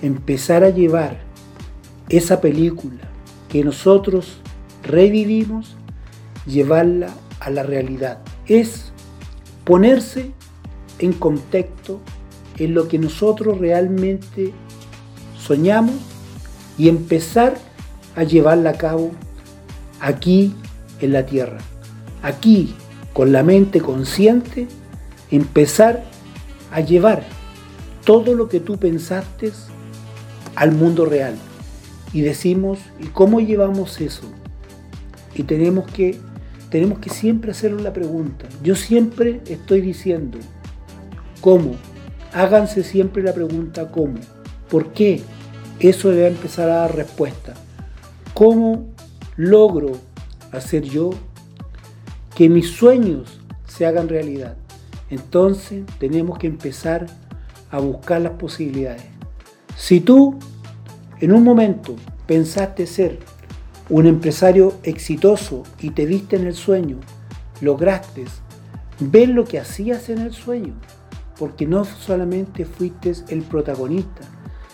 empezar 0.00 0.64
a 0.64 0.70
llevar 0.70 1.18
esa 2.08 2.40
película 2.40 3.02
que 3.48 3.62
nosotros 3.64 4.38
revivimos, 4.82 5.76
llevarla 6.46 7.08
a 7.40 7.50
la 7.50 7.62
realidad. 7.62 8.20
Es 8.46 8.92
ponerse 9.64 10.32
en 10.98 11.12
contexto 11.12 12.00
en 12.58 12.74
lo 12.74 12.88
que 12.88 12.98
nosotros 12.98 13.58
realmente 13.58 14.52
soñamos 15.38 15.94
y 16.76 16.88
empezar 16.88 17.56
a 18.16 18.24
llevarla 18.24 18.70
a 18.70 18.78
cabo 18.78 19.12
aquí 20.00 20.54
en 21.00 21.12
la 21.12 21.26
tierra. 21.26 21.58
Aquí, 22.22 22.74
con 23.12 23.32
la 23.32 23.42
mente 23.42 23.80
consciente, 23.80 24.66
empezar 25.30 26.04
a 26.72 26.80
llevar 26.80 27.24
todo 28.04 28.34
lo 28.34 28.48
que 28.48 28.60
tú 28.60 28.78
pensaste 28.78 29.52
al 30.54 30.72
mundo 30.72 31.04
real. 31.04 31.36
Y 32.12 32.22
decimos, 32.22 32.78
¿y 32.98 33.06
cómo 33.06 33.40
llevamos 33.40 34.00
eso? 34.00 34.22
Y 35.34 35.42
tenemos 35.42 35.86
que, 35.90 36.18
tenemos 36.70 36.98
que 36.98 37.10
siempre 37.10 37.50
hacernos 37.50 37.82
la 37.82 37.92
pregunta. 37.92 38.46
Yo 38.62 38.74
siempre 38.74 39.40
estoy 39.46 39.80
diciendo, 39.80 40.38
¿cómo? 41.40 41.76
Háganse 42.32 42.82
siempre 42.82 43.22
la 43.22 43.32
pregunta, 43.32 43.90
¿cómo? 43.90 44.18
¿Por 44.68 44.92
qué? 44.92 45.22
Eso 45.80 46.10
debe 46.10 46.28
empezar 46.28 46.68
a 46.68 46.76
dar 46.76 46.96
respuesta. 46.96 47.54
¿Cómo 48.34 48.86
logro 49.36 49.92
hacer 50.52 50.82
yo 50.82 51.10
que 52.34 52.48
mis 52.48 52.70
sueños 52.70 53.40
se 53.66 53.86
hagan 53.86 54.08
realidad? 54.08 54.56
Entonces 55.10 55.84
tenemos 55.98 56.38
que 56.38 56.48
empezar 56.48 57.06
a 57.70 57.78
buscar 57.78 58.20
las 58.20 58.32
posibilidades. 58.32 59.04
Si 59.76 60.00
tú 60.00 60.38
en 61.20 61.32
un 61.32 61.44
momento 61.44 61.96
pensaste 62.26 62.86
ser 62.86 63.18
un 63.88 64.06
empresario 64.06 64.74
exitoso 64.82 65.62
y 65.80 65.90
te 65.90 66.04
viste 66.04 66.36
en 66.36 66.46
el 66.46 66.54
sueño, 66.54 66.98
lograste 67.60 68.24
ver 69.00 69.30
lo 69.30 69.44
que 69.44 69.58
hacías 69.58 70.08
en 70.10 70.18
el 70.18 70.34
sueño, 70.34 70.74
porque 71.38 71.66
no 71.66 71.84
solamente 71.84 72.64
fuiste 72.64 73.12
el 73.28 73.42
protagonista, 73.42 74.22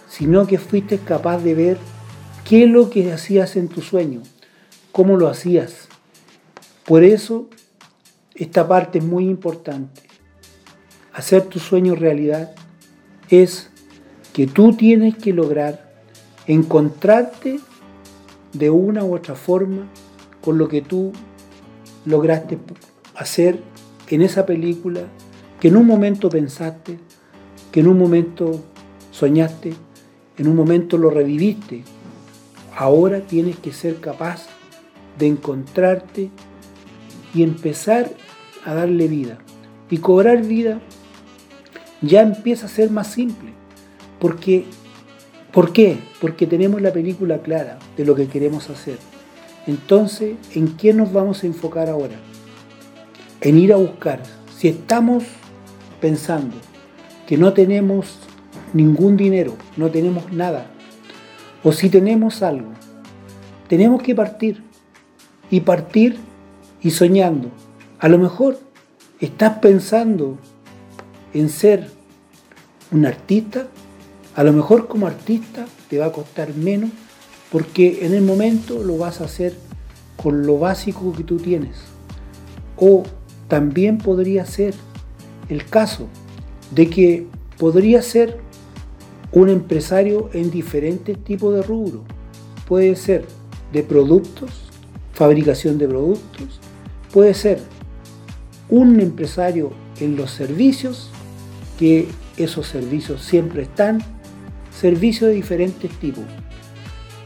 sino 0.08 0.46
que 0.46 0.58
fuiste 0.58 0.98
capaz 0.98 1.38
de 1.38 1.54
ver 1.54 1.78
qué 2.48 2.64
es 2.64 2.70
lo 2.70 2.90
que 2.90 3.12
hacías 3.12 3.56
en 3.56 3.68
tu 3.68 3.82
sueño, 3.82 4.22
cómo 4.92 5.16
lo 5.16 5.28
hacías. 5.28 5.88
Por 6.84 7.04
eso 7.04 7.48
esta 8.34 8.66
parte 8.66 8.98
es 8.98 9.04
muy 9.04 9.28
importante. 9.28 10.02
Hacer 11.12 11.42
tu 11.42 11.58
sueño 11.58 11.94
realidad 11.94 12.54
es 13.28 13.70
que 14.32 14.46
tú 14.46 14.74
tienes 14.74 15.16
que 15.16 15.32
lograr 15.32 15.92
encontrarte 16.46 17.60
de 18.52 18.70
una 18.70 19.04
u 19.04 19.14
otra 19.14 19.34
forma 19.34 19.88
con 20.40 20.58
lo 20.58 20.68
que 20.68 20.82
tú 20.82 21.12
lograste 22.04 22.58
hacer 23.14 23.60
en 24.08 24.22
esa 24.22 24.44
película 24.44 25.02
que 25.64 25.68
en 25.68 25.78
un 25.78 25.86
momento 25.86 26.28
pensaste, 26.28 26.98
que 27.72 27.80
en 27.80 27.88
un 27.88 27.98
momento 27.98 28.62
soñaste, 29.10 29.72
en 30.36 30.46
un 30.46 30.56
momento 30.56 30.98
lo 30.98 31.08
reviviste. 31.08 31.84
Ahora 32.76 33.20
tienes 33.20 33.56
que 33.56 33.72
ser 33.72 33.98
capaz 33.98 34.44
de 35.18 35.26
encontrarte 35.26 36.28
y 37.34 37.42
empezar 37.42 38.10
a 38.66 38.74
darle 38.74 39.08
vida. 39.08 39.38
Y 39.88 39.96
cobrar 39.96 40.42
vida 40.42 40.82
ya 42.02 42.20
empieza 42.20 42.66
a 42.66 42.68
ser 42.68 42.90
más 42.90 43.06
simple. 43.06 43.54
Porque, 44.18 44.66
¿Por 45.50 45.72
qué? 45.72 45.96
Porque 46.20 46.46
tenemos 46.46 46.82
la 46.82 46.92
película 46.92 47.38
clara 47.38 47.78
de 47.96 48.04
lo 48.04 48.14
que 48.14 48.28
queremos 48.28 48.68
hacer. 48.68 48.98
Entonces, 49.66 50.36
¿en 50.54 50.76
qué 50.76 50.92
nos 50.92 51.10
vamos 51.10 51.42
a 51.42 51.46
enfocar 51.46 51.88
ahora? 51.88 52.16
En 53.40 53.56
ir 53.56 53.72
a 53.72 53.76
buscar. 53.76 54.22
Si 54.58 54.68
estamos 54.68 55.24
pensando 56.04 56.54
que 57.26 57.38
no 57.38 57.54
tenemos 57.54 58.18
ningún 58.74 59.16
dinero, 59.16 59.56
no 59.78 59.90
tenemos 59.90 60.30
nada, 60.30 60.66
o 61.62 61.72
si 61.72 61.88
tenemos 61.88 62.42
algo, 62.42 62.68
tenemos 63.68 64.02
que 64.02 64.14
partir 64.14 64.62
y 65.50 65.60
partir 65.60 66.18
y 66.82 66.90
soñando. 66.90 67.48
A 67.98 68.10
lo 68.10 68.18
mejor 68.18 68.58
estás 69.18 69.60
pensando 69.60 70.36
en 71.32 71.48
ser 71.48 71.88
un 72.92 73.06
artista, 73.06 73.68
a 74.36 74.44
lo 74.44 74.52
mejor 74.52 74.88
como 74.88 75.06
artista 75.06 75.64
te 75.88 75.96
va 75.96 76.04
a 76.04 76.12
costar 76.12 76.52
menos 76.54 76.90
porque 77.50 78.04
en 78.04 78.12
el 78.12 78.20
momento 78.20 78.84
lo 78.84 78.98
vas 78.98 79.22
a 79.22 79.24
hacer 79.24 79.54
con 80.22 80.46
lo 80.46 80.58
básico 80.58 81.14
que 81.14 81.24
tú 81.24 81.38
tienes. 81.38 81.76
O 82.76 83.04
también 83.48 83.96
podría 83.96 84.44
ser 84.44 84.74
el 85.48 85.64
caso 85.66 86.08
de 86.70 86.88
que 86.88 87.26
podría 87.58 88.02
ser 88.02 88.38
un 89.32 89.48
empresario 89.48 90.30
en 90.32 90.50
diferentes 90.50 91.18
tipos 91.22 91.54
de 91.54 91.62
rubros. 91.62 92.02
Puede 92.66 92.96
ser 92.96 93.26
de 93.72 93.82
productos, 93.82 94.50
fabricación 95.12 95.78
de 95.78 95.88
productos, 95.88 96.60
puede 97.12 97.34
ser 97.34 97.60
un 98.68 99.00
empresario 99.00 99.72
en 100.00 100.16
los 100.16 100.30
servicios, 100.30 101.10
que 101.78 102.08
esos 102.36 102.66
servicios 102.66 103.22
siempre 103.22 103.62
están, 103.62 104.02
servicios 104.72 105.28
de 105.30 105.36
diferentes 105.36 105.90
tipos. 105.98 106.24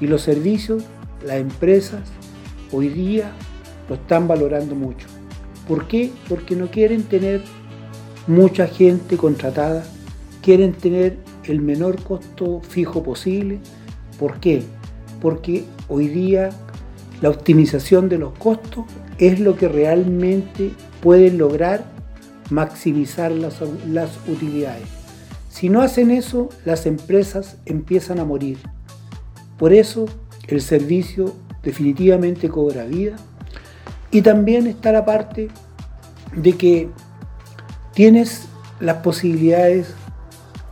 Y 0.01 0.07
los 0.07 0.23
servicios, 0.23 0.85
las 1.27 1.37
empresas, 1.37 2.01
hoy 2.73 2.89
día 2.89 3.33
lo 3.89 3.97
están 3.97 4.29
valorando 4.29 4.75
mucho. 4.75 5.07
¿Por 5.67 5.87
qué? 5.87 6.11
Porque 6.29 6.57
no 6.57 6.71
quieren 6.71 7.03
tener 7.03 7.43
mucha 8.29 8.67
gente 8.67 9.17
contratada, 9.17 9.85
quieren 10.43 10.73
tener 10.73 11.17
el 11.45 11.61
menor 11.61 12.03
costo 12.03 12.61
fijo 12.61 13.03
posible. 13.03 13.59
¿Por 14.19 14.39
qué? 14.39 14.63
Porque 15.21 15.65
hoy 15.89 16.09
día 16.09 16.51
la 17.21 17.31
optimización 17.31 18.09
de 18.09 18.19
los 18.19 18.39
costos 18.39 18.85
es 19.19 19.41
lo 19.41 19.57
que 19.57 19.69
realmente 19.69 20.71
puede 21.03 21.31
lograr 21.31 21.85
maximizar 22.51 23.33
las, 23.33 23.61
las 23.87 24.11
utilidades. 24.29 24.87
Si 25.49 25.69
no 25.69 25.81
hacen 25.83 26.11
eso, 26.11 26.51
las 26.65 26.87
empresas 26.87 27.57
empiezan 27.67 28.21
a 28.21 28.25
morir. 28.25 28.59
Por 29.59 29.73
eso 29.73 30.07
el 30.47 30.61
servicio 30.61 31.35
definitivamente 31.63 32.49
cobra 32.49 32.85
vida. 32.85 33.17
Y 34.11 34.23
también 34.23 34.67
está 34.67 34.93
la 34.93 35.05
parte 35.05 35.49
de 36.35 36.53
que 36.53 36.89
tienes 37.99 38.43
las 38.79 38.99
posibilidades 38.99 39.89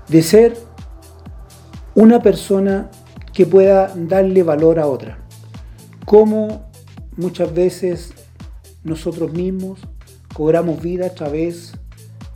de 0.07 0.23
ser 0.23 0.57
una 1.97 2.23
persona 2.23 2.89
que 3.33 3.45
pueda 3.45 3.93
darle 3.97 4.45
valor 4.45 4.79
a 4.79 4.87
otra. 4.87 5.19
Como 6.05 6.71
muchas 7.17 7.53
veces 7.53 8.13
nosotros 8.85 9.33
mismos 9.33 9.81
cobramos 10.35 10.81
vida 10.81 11.07
a 11.07 11.15
través 11.15 11.73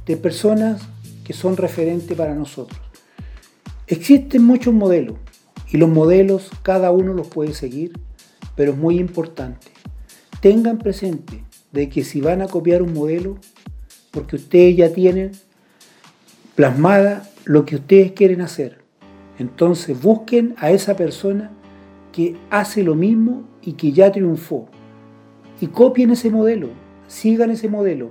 de 0.06 0.16
personas 0.16 0.82
que 1.22 1.34
son 1.34 1.56
referentes 1.56 2.16
para 2.16 2.34
nosotros. 2.34 2.80
Existen 3.86 4.42
muchos 4.42 4.74
modelos 4.74 5.18
y 5.70 5.76
los 5.76 5.88
modelos 5.88 6.50
cada 6.64 6.90
uno 6.90 7.14
los 7.14 7.28
puede 7.28 7.54
seguir, 7.54 7.92
pero 8.56 8.72
es 8.72 8.76
muy 8.76 8.98
importante. 8.98 9.68
Tengan 10.40 10.78
presente 10.78 11.44
de 11.70 11.88
que 11.88 12.02
si 12.02 12.20
van 12.20 12.42
a 12.42 12.48
copiar 12.48 12.82
un 12.82 12.92
modelo, 12.92 13.38
porque 14.10 14.36
ustedes 14.36 14.76
ya 14.76 14.92
tienen 14.92 15.32
plasmada 16.54 17.28
lo 17.44 17.64
que 17.64 17.76
ustedes 17.76 18.12
quieren 18.12 18.40
hacer. 18.40 18.78
Entonces 19.38 20.00
busquen 20.00 20.54
a 20.58 20.70
esa 20.70 20.96
persona 20.96 21.50
que 22.12 22.36
hace 22.50 22.82
lo 22.82 22.94
mismo 22.94 23.44
y 23.62 23.72
que 23.72 23.92
ya 23.92 24.12
triunfó. 24.12 24.68
Y 25.60 25.68
copien 25.68 26.10
ese 26.10 26.30
modelo, 26.30 26.68
sigan 27.06 27.50
ese 27.50 27.68
modelo 27.68 28.10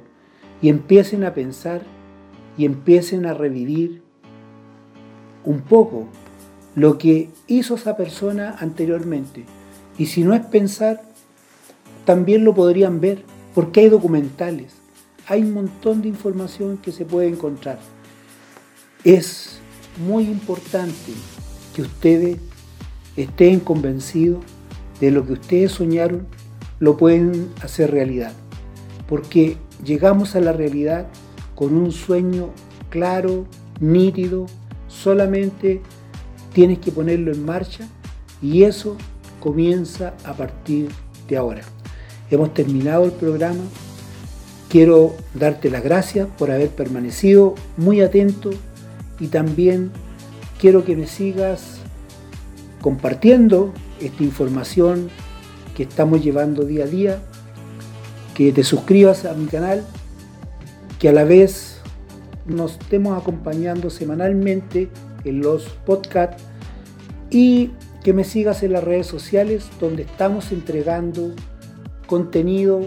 y 0.61 0.69
empiecen 0.69 1.23
a 1.23 1.33
pensar 1.33 1.81
y 2.57 2.65
empiecen 2.65 3.25
a 3.25 3.33
revivir 3.33 4.01
un 5.45 5.61
poco 5.61 6.07
lo 6.75 6.97
que 6.97 7.29
hizo 7.47 7.75
esa 7.75 7.97
persona 7.97 8.55
anteriormente. 8.59 9.45
Y 9.97 10.07
si 10.07 10.23
no 10.23 10.33
es 10.33 10.45
pensar, 10.45 11.01
también 12.05 12.43
lo 12.43 12.53
podrían 12.53 13.01
ver, 13.01 13.23
porque 13.53 13.81
hay 13.81 13.89
documentales, 13.89 14.78
hay 15.29 15.43
un 15.43 15.53
montón 15.53 16.01
de 16.01 16.07
información 16.07 16.77
que 16.77 16.91
se 16.91 17.05
puede 17.05 17.27
encontrar. 17.27 17.77
Es 19.03 19.59
muy 20.03 20.23
importante 20.23 21.13
que 21.75 21.83
ustedes 21.83 22.37
estén 23.15 23.59
convencidos 23.59 24.43
de 24.99 25.11
lo 25.11 25.25
que 25.25 25.33
ustedes 25.33 25.71
soñaron, 25.71 26.25
lo 26.79 26.97
pueden 26.97 27.51
hacer 27.61 27.91
realidad. 27.91 28.33
Porque 29.07 29.57
llegamos 29.85 30.35
a 30.35 30.41
la 30.41 30.51
realidad 30.51 31.07
con 31.53 31.75
un 31.75 31.91
sueño 31.91 32.49
claro, 32.89 33.45
nítido, 33.79 34.47
solamente 34.87 35.79
tienes 36.53 36.79
que 36.79 36.91
ponerlo 36.91 37.31
en 37.31 37.45
marcha 37.45 37.87
y 38.41 38.63
eso 38.63 38.97
comienza 39.39 40.15
a 40.25 40.33
partir 40.33 40.89
de 41.27 41.37
ahora. 41.37 41.61
Hemos 42.31 42.51
terminado 42.55 43.05
el 43.05 43.11
programa. 43.11 43.61
Quiero 44.69 45.15
darte 45.33 45.71
las 45.71 45.83
gracias 45.83 46.27
por 46.37 46.51
haber 46.51 46.69
permanecido 46.69 47.55
muy 47.75 48.01
atento 48.01 48.51
y 49.19 49.27
también 49.27 49.91
quiero 50.59 50.85
que 50.85 50.95
me 50.95 51.07
sigas 51.07 51.79
compartiendo 52.79 53.73
esta 53.99 54.23
información 54.23 55.09
que 55.75 55.83
estamos 55.83 56.23
llevando 56.23 56.65
día 56.65 56.83
a 56.83 56.87
día, 56.87 57.19
que 58.35 58.51
te 58.51 58.63
suscribas 58.63 59.25
a 59.25 59.33
mi 59.33 59.47
canal, 59.47 59.83
que 60.99 61.09
a 61.09 61.13
la 61.13 61.23
vez 61.23 61.79
nos 62.45 62.73
estemos 62.73 63.19
acompañando 63.19 63.89
semanalmente 63.89 64.89
en 65.23 65.41
los 65.41 65.63
podcasts 65.85 66.43
y 67.31 67.71
que 68.03 68.13
me 68.13 68.23
sigas 68.23 68.61
en 68.61 68.73
las 68.73 68.83
redes 68.83 69.07
sociales 69.07 69.69
donde 69.79 70.03
estamos 70.03 70.51
entregando 70.51 71.33
contenido 72.07 72.81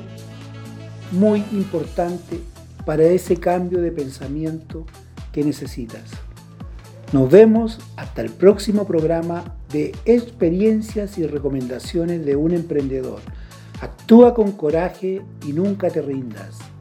muy 1.12 1.44
importante 1.52 2.40
para 2.84 3.04
ese 3.04 3.36
cambio 3.36 3.80
de 3.80 3.92
pensamiento 3.92 4.86
que 5.32 5.44
necesitas. 5.44 6.02
Nos 7.12 7.30
vemos 7.30 7.78
hasta 7.96 8.22
el 8.22 8.30
próximo 8.30 8.86
programa 8.86 9.56
de 9.70 9.94
experiencias 10.06 11.18
y 11.18 11.26
recomendaciones 11.26 12.24
de 12.24 12.36
un 12.36 12.52
emprendedor. 12.52 13.20
Actúa 13.80 14.32
con 14.32 14.52
coraje 14.52 15.22
y 15.46 15.52
nunca 15.52 15.90
te 15.90 16.00
rindas. 16.00 16.71